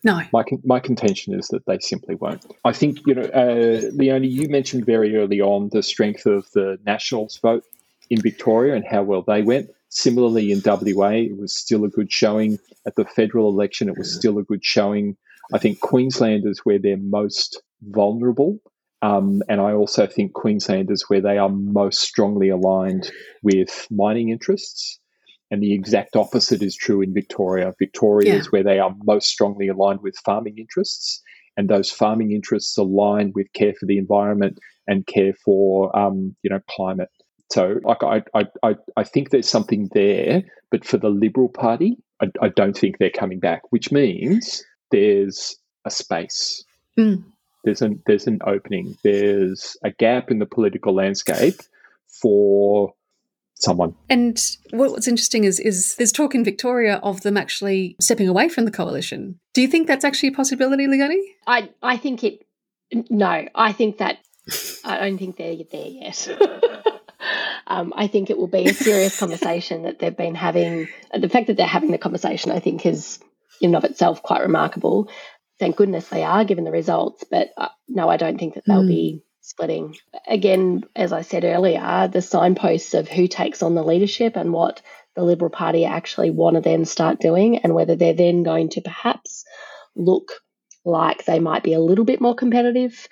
[0.06, 0.22] No.
[0.32, 2.46] My, my contention is that they simply won't.
[2.64, 6.78] I think, you know, uh, Leonie, you mentioned very early on the strength of the
[6.86, 7.64] Nationals vote
[8.12, 9.72] in Victoria and how well they went.
[9.90, 12.60] Similarly, in WA, it was still a good showing.
[12.86, 15.18] At the federal election, it was still a good showing.
[15.52, 18.60] I think Queensland is where they're most vulnerable.
[19.02, 24.30] Um, and I also think Queensland is where they are most strongly aligned with mining
[24.30, 25.00] interests.
[25.56, 27.74] And the exact opposite is true in Victoria.
[27.80, 28.40] Victoria yeah.
[28.40, 31.24] is where they are most strongly aligned with farming interests,
[31.56, 36.50] and those farming interests align with care for the environment and care for um, you
[36.50, 37.08] know climate.
[37.54, 38.22] So, like, I,
[38.64, 42.98] I, I, think there's something there, but for the Liberal Party, I, I don't think
[42.98, 43.62] they're coming back.
[43.70, 46.66] Which means there's a space.
[47.00, 47.24] Mm.
[47.64, 48.98] There's an there's an opening.
[49.06, 51.62] There's a gap in the political landscape
[52.22, 52.94] for
[53.56, 53.96] someone.
[54.10, 54.40] And
[54.72, 58.72] what's interesting is is there's talk in Victoria of them actually stepping away from the
[58.72, 59.40] coalition.
[59.54, 61.36] Do you think that's actually a possibility, Leonie?
[61.48, 62.46] I I think it.
[63.10, 64.20] No, I think that
[64.84, 66.30] I don't think they're there yet.
[67.68, 70.88] um, I think it will be a serious conversation that they've been having.
[71.14, 73.20] The fact that they're having the conversation, I think, is
[73.62, 75.10] in and of itself quite remarkable.
[75.58, 77.24] Thank goodness they are, given the results.
[77.30, 78.88] But uh, no, I don't think that they'll mm.
[78.88, 79.96] be splitting.
[80.28, 84.82] Again, as I said earlier, the signposts of who takes on the leadership and what
[85.16, 88.82] the Liberal Party actually want to then start doing, and whether they're then going to
[88.82, 89.46] perhaps
[89.96, 90.32] look
[90.84, 93.08] like they might be a little bit more competitive.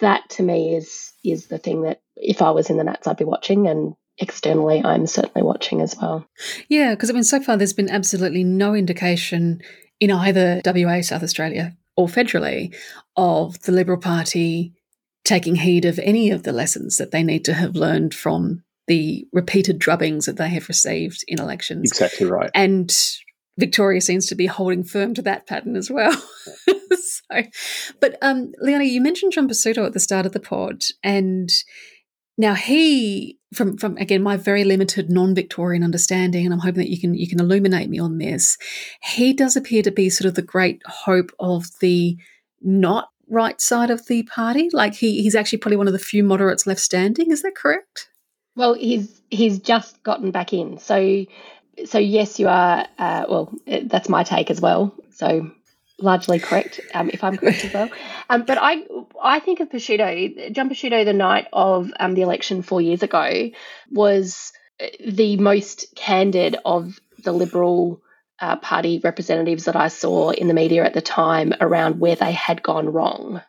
[0.00, 3.16] That to me is is the thing that if I was in the Nats, I'd
[3.16, 6.26] be watching, and externally, I'm certainly watching as well.
[6.68, 9.62] Yeah, because I mean, so far there's been absolutely no indication
[10.00, 12.74] in either WA, South Australia, or federally
[13.16, 14.74] of the Liberal Party
[15.26, 19.26] taking heed of any of the lessons that they need to have learned from the
[19.32, 21.90] repeated drubbings that they have received in elections.
[21.90, 22.50] Exactly right.
[22.54, 22.96] And
[23.58, 26.12] Victoria seems to be holding firm to that pattern as well.
[26.92, 27.42] so,
[28.00, 31.50] but um, Leonie, you mentioned John Pesutto at the start of the pod, and
[32.38, 37.00] now he, from from again my very limited non-Victorian understanding, and I'm hoping that you
[37.00, 38.58] can you can illuminate me on this.
[39.02, 42.18] He does appear to be sort of the great hope of the
[42.60, 44.68] not right side of the party.
[44.72, 47.30] Like he he's actually probably one of the few moderates left standing.
[47.30, 48.08] Is that correct?
[48.54, 51.24] Well, he's he's just gotten back in, so
[51.84, 52.86] so yes, you are.
[52.98, 53.52] Uh, well,
[53.84, 54.94] that's my take as well.
[55.10, 55.50] So
[55.98, 57.90] largely correct, um, if I'm correct as well.
[58.28, 58.82] Um, but I
[59.22, 63.50] I think of Pesutto, John Pesutto, the night of um, the election four years ago,
[63.92, 64.52] was
[64.98, 68.02] the most candid of the Liberal
[68.40, 72.32] uh, Party representatives that I saw in the media at the time around where they
[72.32, 73.40] had gone wrong.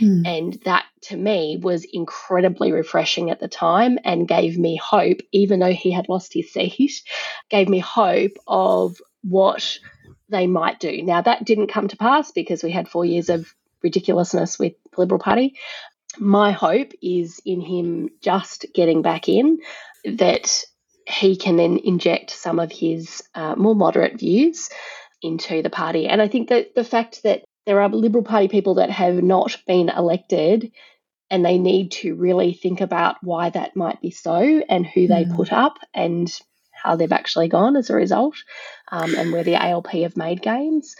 [0.00, 0.26] Mm.
[0.26, 5.60] And that to me was incredibly refreshing at the time and gave me hope, even
[5.60, 7.02] though he had lost his seat,
[7.50, 9.78] gave me hope of what
[10.28, 11.02] they might do.
[11.02, 15.00] Now, that didn't come to pass because we had four years of ridiculousness with the
[15.00, 15.56] Liberal Party.
[16.18, 19.60] My hope is in him just getting back in,
[20.04, 20.64] that
[21.12, 24.70] he can then inject some of his uh, more moderate views
[25.20, 26.06] into the party.
[26.06, 29.56] And I think that the fact that there are Liberal Party people that have not
[29.66, 30.72] been elected
[31.30, 35.24] and they need to really think about why that might be so and who they
[35.24, 35.36] mm.
[35.36, 36.30] put up and
[36.72, 38.34] how they've actually gone as a result
[38.90, 40.96] um, and where the ALP have made gains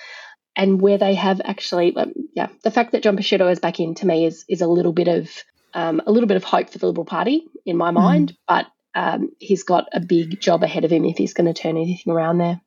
[0.55, 3.95] and where they have actually um, yeah the fact that John Pesutto is back in
[3.97, 5.29] to me is is a little bit of
[5.75, 8.37] um, a little bit of hope for the Liberal Party in my mind mm.
[8.47, 11.77] but um, he's got a big job ahead of him if he's going to turn
[11.77, 12.61] anything around there.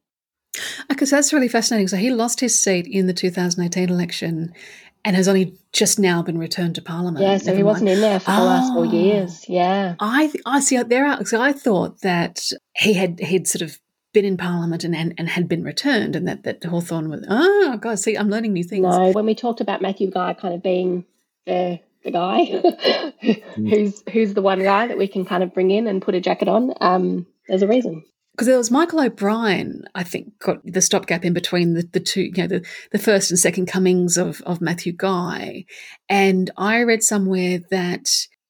[0.88, 1.88] Because that's really fascinating.
[1.88, 4.54] So he lost his seat in the 2018 election
[5.04, 7.24] and has only just now been returned to Parliament.
[7.24, 9.48] Yeah, so he wasn't in there for the oh, last four years.
[9.48, 10.82] Yeah, I I see.
[10.82, 11.24] There, are.
[11.26, 13.80] so I thought that he had he'd sort of
[14.14, 17.24] been in Parliament and, and, and had been returned, and that that Hawthorn was.
[17.30, 18.84] Oh God, see, I'm learning new things.
[18.84, 21.06] No, when we talked about Matthew Guy kind of being
[21.46, 25.88] the the guy who's who's the one guy that we can kind of bring in
[25.88, 28.04] and put a jacket on, um, there's a reason
[28.36, 32.24] because there was Michael O'Brien, I think, got the stopgap in between the, the two,
[32.24, 35.64] you know, the, the first and second comings of, of Matthew Guy.
[36.10, 38.10] And I read somewhere that,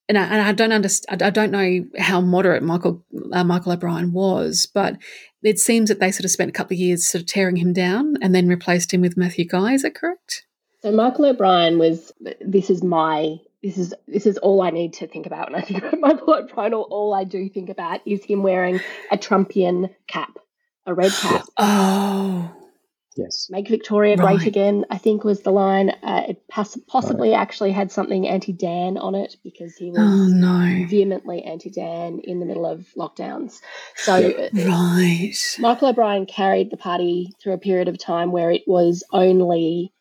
[0.09, 4.11] and I, and I don't understand, I don't know how moderate Michael, uh, Michael O'Brien
[4.11, 4.97] was, but
[5.43, 7.71] it seems that they sort of spent a couple of years sort of tearing him
[7.71, 9.73] down and then replaced him with Matthew Guy.
[9.73, 10.47] Is that correct?
[10.85, 15.07] So Michael O'Brien was, this is my this is this is all I need to
[15.07, 16.75] think about when I think about Michael O'Brien.
[16.75, 18.79] Or all I do think about is him wearing
[19.11, 20.37] a Trumpian cap,
[20.85, 21.45] a red cap.
[21.57, 22.55] Oh,
[23.17, 23.47] yes.
[23.49, 24.37] Make Victoria right.
[24.37, 24.85] great again.
[24.91, 25.89] I think was the line.
[26.03, 27.41] Uh, it possibly right.
[27.41, 30.85] actually had something anti-Dan on it because he was oh, no.
[30.87, 33.59] vehemently anti-Dan in the middle of lockdowns.
[33.95, 38.65] So uh, right, Michael O'Brien carried the party through a period of time where it
[38.67, 39.91] was only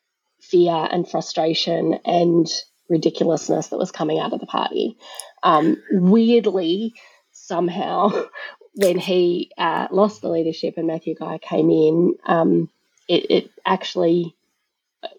[0.49, 2.47] fear and frustration and
[2.89, 4.97] ridiculousness that was coming out of the party.
[5.43, 6.93] Um, weirdly,
[7.31, 8.11] somehow,
[8.75, 12.69] when he uh, lost the leadership and Matthew Guy came in, um,
[13.07, 14.35] it, it, actually,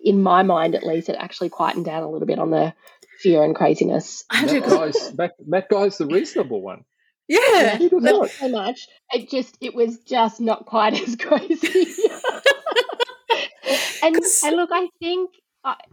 [0.04, 2.74] in my mind at least, it actually quietened down a little bit on the
[3.20, 4.24] fear and craziness.
[4.32, 6.84] Matt Guy's, Matt, Matt Guy's the reasonable one.
[7.28, 8.86] Yeah, yeah not so much.
[9.12, 11.94] It just it was just not quite as crazy.
[14.02, 15.30] And and look, I think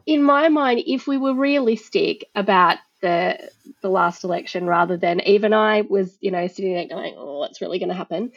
[0.06, 3.50] in my mind, if we were realistic about the
[3.82, 7.62] the last election, rather than even I was, you know, sitting there going, "Oh, what's
[7.62, 8.32] really going to happen?"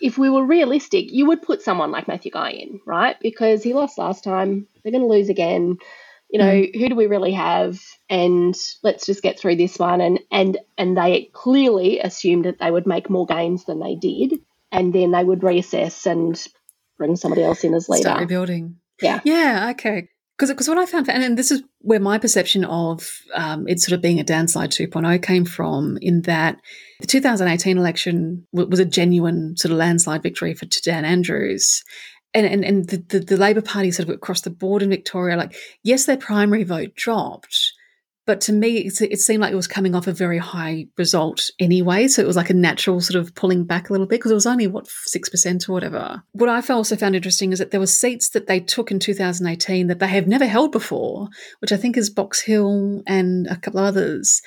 [0.00, 3.16] If we were realistic, you would put someone like Matthew Guy in, right?
[3.20, 5.78] Because he lost last time; they're going to lose again.
[6.28, 6.78] You know, mm.
[6.78, 7.80] who do we really have?
[8.08, 10.00] And let's just get through this one.
[10.00, 14.40] And and and they clearly assumed that they would make more gains than they did,
[14.72, 16.36] and then they would reassess and
[17.00, 18.02] bring somebody else in as leader.
[18.02, 18.76] Start rebuilding.
[19.00, 19.20] Yeah.
[19.24, 19.70] Yeah.
[19.72, 20.08] Okay
[20.40, 24.00] because what I found, and this is where my perception of um, it sort of
[24.00, 26.56] being a Danslide 2.0 came from, in that
[27.00, 31.82] the 2018 election w- was a genuine sort of landslide victory for Dan Andrews.
[32.32, 35.36] And, and, and the, the, the Labor Party sort of across the board in Victoria,
[35.36, 37.69] like, yes, their primary vote dropped,
[38.26, 42.06] but to me, it seemed like it was coming off a very high result anyway.
[42.06, 44.34] So it was like a natural sort of pulling back a little bit because it
[44.34, 46.22] was only, what, 6% or whatever.
[46.32, 49.86] What I also found interesting is that there were seats that they took in 2018
[49.86, 51.28] that they have never held before,
[51.60, 54.42] which I think is Box Hill and a couple of others.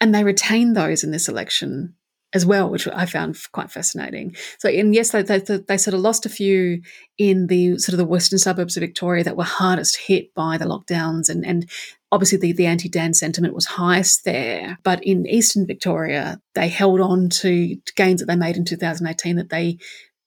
[0.00, 1.94] And they retained those in this election
[2.34, 4.34] as well, which I found quite fascinating.
[4.58, 6.80] So, and yes, they, they, they, sort of lost a few
[7.18, 10.64] in the sort of the western suburbs of Victoria that were hardest hit by the
[10.64, 11.70] lockdowns, and and
[12.12, 14.78] obviously the, the anti-Dan sentiment was highest there.
[14.84, 19.48] But in eastern Victoria, they held on to gains that they made in 2018 that
[19.48, 19.78] they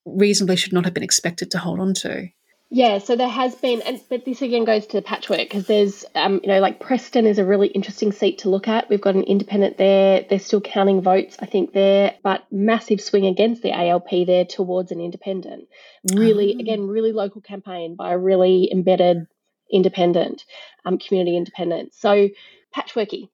[0.04, 2.28] reasonably should not have been expected to hold on to.
[2.72, 6.04] Yeah, so there has been, and but this again goes to the patchwork because there's,
[6.16, 8.90] um, you know, like Preston is a really interesting seat to look at.
[8.90, 10.26] We've got an independent there.
[10.28, 14.92] They're still counting votes, I think, there, but massive swing against the ALP there towards
[14.92, 15.68] an independent.
[16.16, 16.60] Really, oh.
[16.60, 19.28] again, really local campaign by a really embedded
[19.76, 20.46] independent,
[20.86, 21.94] um, community independent.
[21.94, 22.30] So
[22.76, 23.30] patchworky.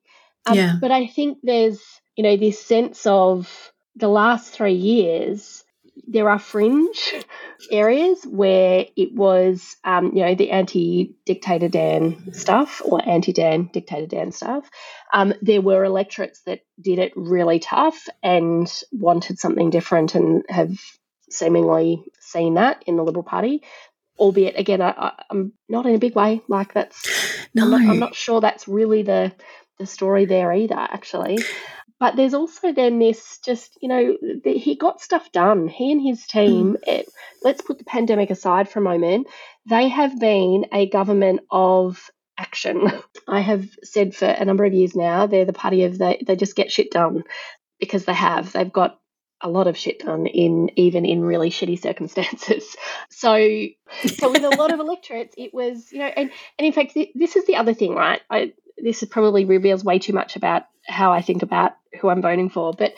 [0.46, 0.76] Um, yeah.
[0.82, 1.82] But I think there's,
[2.16, 5.64] you know, this sense of the last three years
[6.08, 7.14] there are fringe
[7.72, 14.32] areas where it was, um, you know, the anti-dictator Dan stuff or anti-Dan dictator Dan
[14.32, 14.70] stuff.
[15.14, 20.78] Um, there were electorates that did it really tough and wanted something different and have
[21.30, 23.64] seemingly seen that in the Liberal Party.
[24.22, 26.42] Albeit, again, I, am not in a big way.
[26.48, 27.64] Like that's, no.
[27.66, 29.34] I'm not, I'm not sure that's really the
[29.80, 30.76] the story there either.
[30.76, 31.40] Actually,
[32.02, 35.68] but there's also then this just, you know, the, he got stuff done.
[35.68, 36.88] He and his team, mm.
[36.88, 37.06] it,
[37.44, 39.28] let's put the pandemic aside for a moment,
[39.70, 42.10] they have been a government of
[42.40, 42.92] action.
[43.28, 46.36] I have said for a number of years now, they're the party of they, they
[46.36, 47.24] just get shit done
[47.80, 48.52] because they have.
[48.52, 49.00] They've got
[49.42, 52.76] a lot of shit done in even in really shitty circumstances.
[53.10, 53.36] So,
[54.08, 57.36] so with a lot of electorates, it was you know, and, and in fact, this
[57.36, 58.20] is the other thing, right?
[58.32, 62.50] I, this probably reveals way too much about how I think about who I'm voting
[62.50, 62.74] for.
[62.74, 62.94] But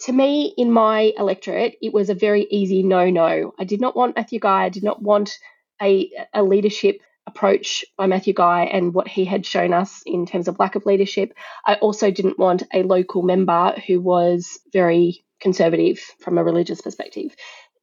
[0.00, 3.54] to me, in my electorate, it was a very easy no no.
[3.58, 4.64] I did not want Matthew Guy.
[4.64, 5.38] I did not want
[5.80, 10.48] a, a leadership approach by Matthew Guy and what he had shown us in terms
[10.48, 11.34] of lack of leadership.
[11.64, 17.34] I also didn't want a local member who was very conservative from a religious perspective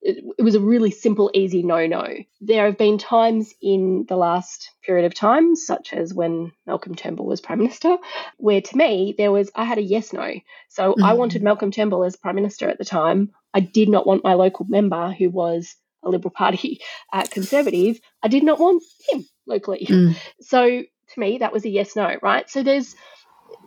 [0.01, 2.07] it, was a really simple, easy no no.
[2.41, 7.26] There have been times in the last period of time, such as when Malcolm Turnbull
[7.26, 7.97] was Prime Minister,
[8.38, 10.34] where to me there was, I had a yes no.
[10.70, 11.03] So mm-hmm.
[11.03, 13.32] I wanted Malcolm Turnbull as Prime Minister at the time.
[13.53, 16.80] I did not want my local member, who was a Liberal Party
[17.14, 19.86] uh, Conservative, I did not want him locally.
[19.89, 20.16] Mm.
[20.41, 22.49] So to me, that was a yes no, right?
[22.49, 22.95] So there's,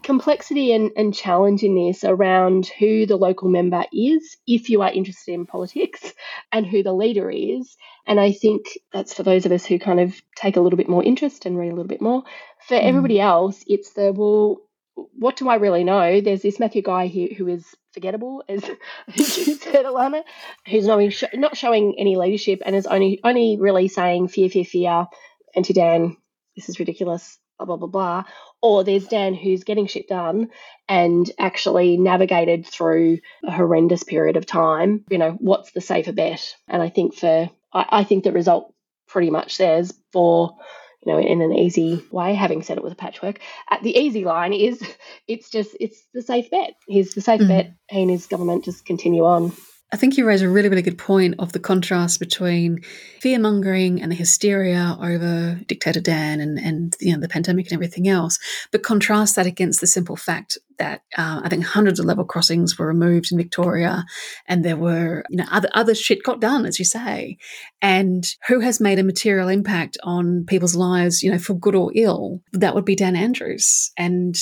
[0.03, 4.93] complexity and, and challenge in this around who the local member is if you are
[4.93, 6.13] interested in politics
[6.53, 7.77] and who the leader is.
[8.07, 10.89] And I think that's for those of us who kind of take a little bit
[10.89, 12.23] more interest and read a little bit more.
[12.69, 12.83] For mm.
[12.83, 14.59] everybody else, it's the, well,
[14.95, 16.21] what do I really know?
[16.21, 18.67] There's this Matthew guy here who is forgettable, as
[19.15, 20.23] you said, Alana,
[20.69, 21.01] who's not,
[21.35, 25.07] not showing any leadership and is only only really saying fear, fear, fear,
[25.55, 26.17] anti Dan,
[26.57, 28.25] this is ridiculous, blah, blah, blah, blah.
[28.63, 30.51] Or there's Dan who's getting shit done
[30.89, 35.05] and actually navigated through a horrendous period of time.
[35.11, 36.55] You know, what's the safer bet?
[36.69, 38.73] And I think for, I, I think the result
[39.09, 40.57] pretty much says for,
[41.05, 44.25] you know, in an easy way, having said it with a patchwork, at the easy
[44.25, 44.81] line is
[45.27, 46.75] it's just, it's the safe bet.
[46.87, 47.49] He's the safe mm.
[47.49, 47.73] bet.
[47.91, 49.53] He and his government just continue on.
[49.93, 52.81] I think you raise a really, really good point of the contrast between
[53.21, 57.75] fear mongering and the hysteria over dictator Dan and, and you know, the pandemic and
[57.75, 58.39] everything else,
[58.71, 62.79] but contrast that against the simple fact that uh, I think hundreds of level crossings
[62.79, 64.07] were removed in Victoria,
[64.49, 67.37] and there were you know other other shit got done, as you say,
[67.83, 71.93] and who has made a material impact on people's lives, you know, for good or
[71.95, 72.41] ill?
[72.53, 74.35] That would be Dan Andrews, and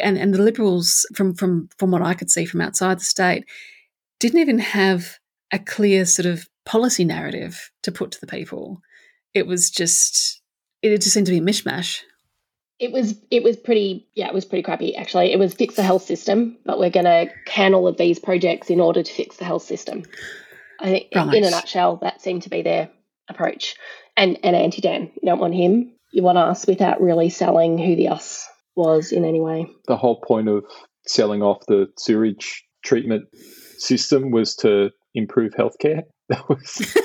[0.00, 3.44] and and the Liberals, from from from what I could see from outside the state
[4.24, 5.18] didn't even have
[5.52, 8.80] a clear sort of policy narrative to put to the people.
[9.34, 10.40] It was just
[10.80, 12.00] it just seemed to be a mishmash.
[12.78, 15.30] It was it was pretty yeah it was pretty crappy actually.
[15.30, 18.70] It was fix the health system, but we're going to can all of these projects
[18.70, 20.04] in order to fix the health system.
[20.80, 21.34] I think right.
[21.34, 22.88] in a nutshell that seemed to be their
[23.28, 23.76] approach.
[24.16, 25.92] And and anti Dan, you don't want him.
[26.12, 29.66] You want us without really selling who the us was in any way.
[29.86, 30.64] The whole point of
[31.06, 33.26] selling off the sewage treatment
[33.84, 36.02] system was to improve healthcare.
[36.30, 36.96] That was.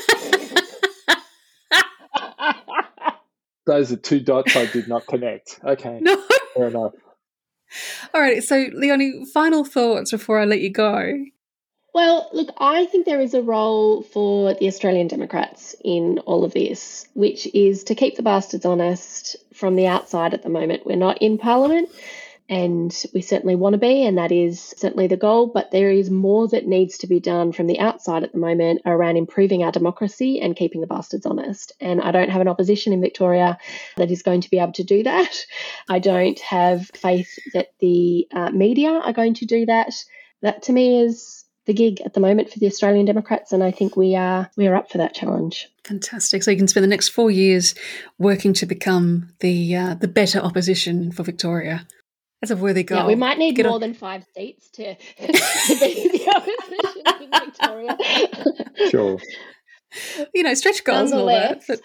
[3.65, 5.59] Those are two dots I did not connect.
[5.61, 5.99] Okay.
[6.01, 6.23] No.
[6.55, 6.93] Fair enough.
[8.13, 8.41] All right.
[8.41, 11.15] So, Leonie, final thoughts before I let you go.
[11.93, 16.53] Well, look, I think there is a role for the Australian Democrats in all of
[16.53, 20.85] this, which is to keep the bastards honest from the outside at the moment.
[20.85, 21.89] We're not in Parliament
[22.49, 25.47] and we certainly want to be, and that is certainly the goal.
[25.47, 28.81] But there is more that needs to be done from the outside at the moment
[28.87, 31.73] around improving our democracy and keeping the bastards honest.
[31.79, 33.59] And I don't have an opposition in Victoria
[33.97, 35.45] that is going to be able to do that.
[35.87, 39.93] I don't have faith that the uh, media are going to do that.
[40.41, 43.69] That to me is the gig at the moment for the Australian Democrats, and I
[43.69, 45.67] think we are we are up for that challenge.
[45.83, 46.41] Fantastic!
[46.41, 47.75] So you can spend the next four years
[48.17, 51.85] working to become the uh, the better opposition for Victoria.
[52.41, 52.99] That's a worthy goal.
[52.99, 57.23] Yeah, we might need Get more on- than five seats to, to be the opposition
[57.23, 58.89] in Victoria.
[58.89, 59.19] Sure.
[60.33, 61.61] you know, stretch goals and all that.
[61.67, 61.81] But,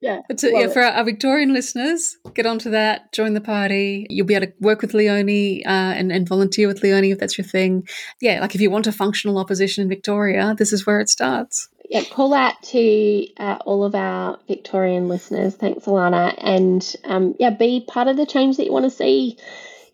[0.00, 4.06] yeah, but to, yeah, for our, our Victorian listeners, get onto that, join the party.
[4.10, 7.38] You'll be able to work with Leonie uh, and, and volunteer with Leonie if that's
[7.38, 7.86] your thing.
[8.20, 11.68] Yeah, like if you want a functional opposition in Victoria, this is where it starts.
[11.88, 15.54] yeah, call out to uh, all of our Victorian listeners.
[15.54, 16.34] Thanks, Alana.
[16.38, 19.38] And um, yeah, be part of the change that you want to see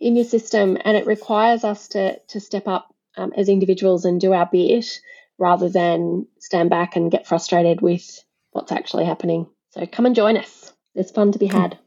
[0.00, 0.78] in your system.
[0.84, 5.00] And it requires us to, to step up um, as individuals and do our bit
[5.38, 9.46] rather than stand back and get frustrated with what's actually happening.
[9.70, 10.72] So come and join us.
[10.94, 11.78] There's fun to be had.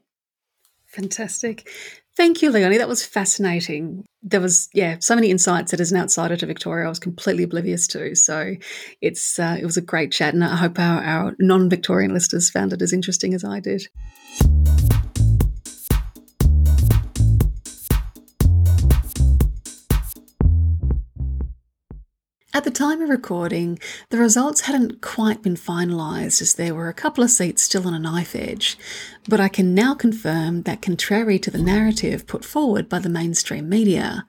[0.87, 1.69] Fantastic.
[2.17, 2.77] Thank you, Leonie.
[2.77, 4.05] That was fascinating.
[4.21, 7.43] There was, yeah, so many insights that as an outsider to Victoria, I was completely
[7.43, 8.15] oblivious to.
[8.15, 8.55] So
[8.99, 12.73] it's uh, it was a great chat, and I hope our, our non-Victorian listeners found
[12.73, 13.87] it as interesting as I did.
[22.61, 23.79] At the time of recording,
[24.11, 27.95] the results hadn't quite been finalised as there were a couple of seats still on
[27.95, 28.77] a knife edge,
[29.27, 33.67] but I can now confirm that, contrary to the narrative put forward by the mainstream
[33.67, 34.27] media,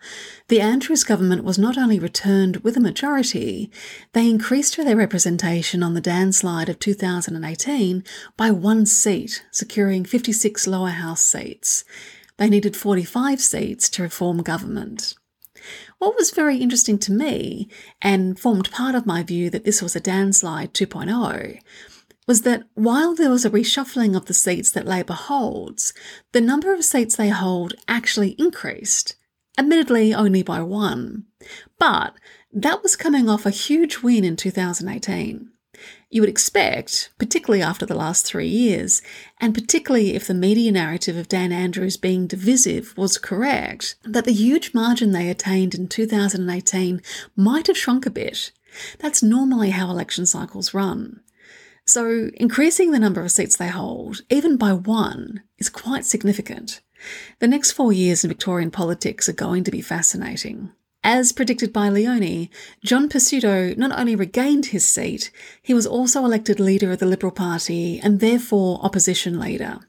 [0.49, 3.71] the Andrews government was not only returned with a majority,
[4.15, 8.03] they increased their representation on the landslide of 2018
[8.39, 11.85] by one seat, securing 56 lower house seats.
[12.39, 15.17] They needed 45 seats to reform government.
[16.03, 17.69] What was very interesting to me,
[18.01, 21.61] and formed part of my view that this was a danslide 2.0,
[22.27, 25.95] was that while there was a reshuffling of the seats that Labor holds,
[26.33, 29.15] the number of seats they hold actually increased,
[29.57, 31.27] admittedly only by one.
[31.79, 32.15] But
[32.53, 35.52] that was coming off a huge win in 2018.
[36.13, 39.01] You would expect, particularly after the last three years,
[39.41, 44.35] and particularly if the media narrative of Dan Andrews being divisive was correct, that the
[44.35, 47.01] huge margin they attained in 2018
[47.35, 48.53] might have shrunk a bit.
[48.99, 51.21] That's normally how election cycles run.
[51.87, 56.83] So, increasing the number of seats they hold, even by one, is quite significant.
[57.39, 60.73] The next four years in Victorian politics are going to be fascinating.
[61.05, 62.49] As predicted by Leonie,
[62.85, 67.33] John Pesutto not only regained his seat, he was also elected leader of the Liberal
[67.33, 69.81] Party and therefore opposition leader.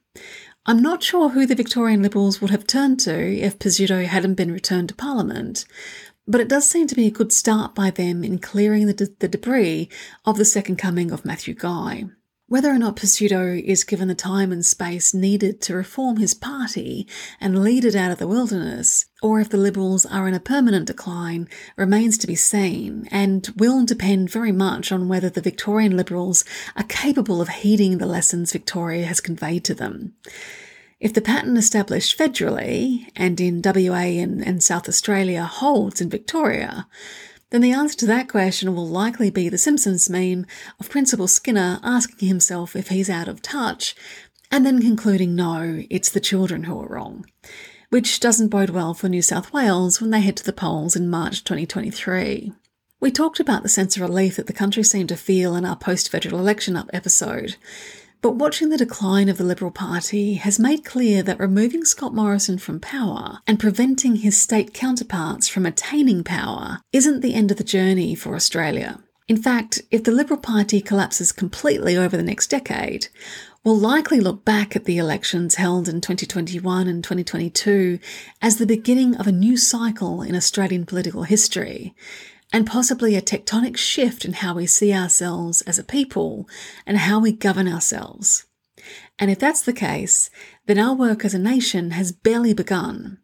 [0.66, 4.52] I'm not sure who the Victorian Liberals would have turned to if Pesutto hadn't been
[4.52, 5.66] returned to Parliament,
[6.28, 9.10] but it does seem to be a good start by them in clearing the, de-
[9.20, 9.90] the debris
[10.26, 12.06] of the second coming of Matthew Guy.
[12.54, 17.08] Whether or not Pesutto is given the time and space needed to reform his party
[17.42, 20.86] and lead it out of the wilderness, or if the Liberals are in a permanent
[20.86, 26.46] decline, remains to be seen and will depend very much on whether the Victorian Liberals
[26.76, 30.14] are capable of heeding the lessons Victoria has conveyed to them.
[31.00, 36.88] If the pattern established federally and in WA and, and South Australia holds in Victoria,
[37.54, 40.48] then the answer to that question will likely be the Simpsons meme
[40.80, 43.94] of Principal Skinner asking himself if he's out of touch,
[44.50, 47.28] and then concluding no, it's the children who are wrong,
[47.92, 51.08] which doesn't bode well for New South Wales when they head to the polls in
[51.08, 52.52] March 2023.
[53.00, 55.76] We talked about the sense of relief that the country seemed to feel in our
[55.76, 57.58] post federal election up episode.
[58.24, 62.58] But watching the decline of the Liberal Party has made clear that removing Scott Morrison
[62.58, 67.66] from power and preventing his state counterparts from attaining power isn't the end of the
[67.66, 69.04] journey for Australia.
[69.28, 73.10] In fact, if the Liberal Party collapses completely over the next decade,
[73.62, 78.00] we'll likely look back at the elections held in 2021 and 2022
[78.42, 81.94] as the beginning of a new cycle in Australian political history
[82.54, 86.48] and possibly a tectonic shift in how we see ourselves as a people
[86.86, 88.46] and how we govern ourselves.
[89.18, 90.30] And if that's the case,
[90.68, 93.18] then our work as a nation has barely begun.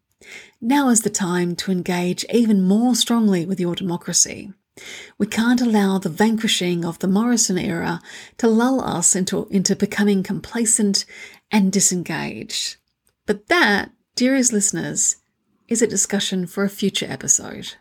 [0.60, 4.52] Now is the time to engage even more strongly with your democracy.
[5.18, 8.02] We can't allow the vanquishing of the Morrison era
[8.38, 11.06] to lull us into, into becoming complacent
[11.52, 12.78] and disengaged.
[13.26, 15.18] But that, dearest listeners,
[15.68, 17.76] is a discussion for a future episode.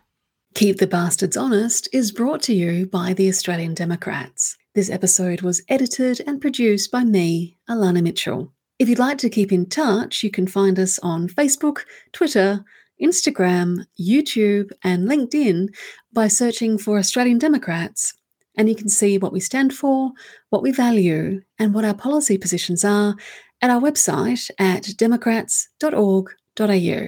[0.55, 4.57] Keep the Bastards Honest is brought to you by the Australian Democrats.
[4.75, 8.51] This episode was edited and produced by me, Alana Mitchell.
[8.77, 11.79] If you'd like to keep in touch, you can find us on Facebook,
[12.13, 12.63] Twitter,
[13.01, 15.69] Instagram, YouTube, and LinkedIn
[16.11, 18.13] by searching for Australian Democrats.
[18.57, 20.11] And you can see what we stand for,
[20.49, 23.15] what we value, and what our policy positions are
[23.61, 27.07] at our website at democrats.org.au.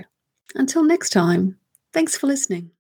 [0.56, 1.58] Until next time,
[1.94, 2.72] thanks for listening.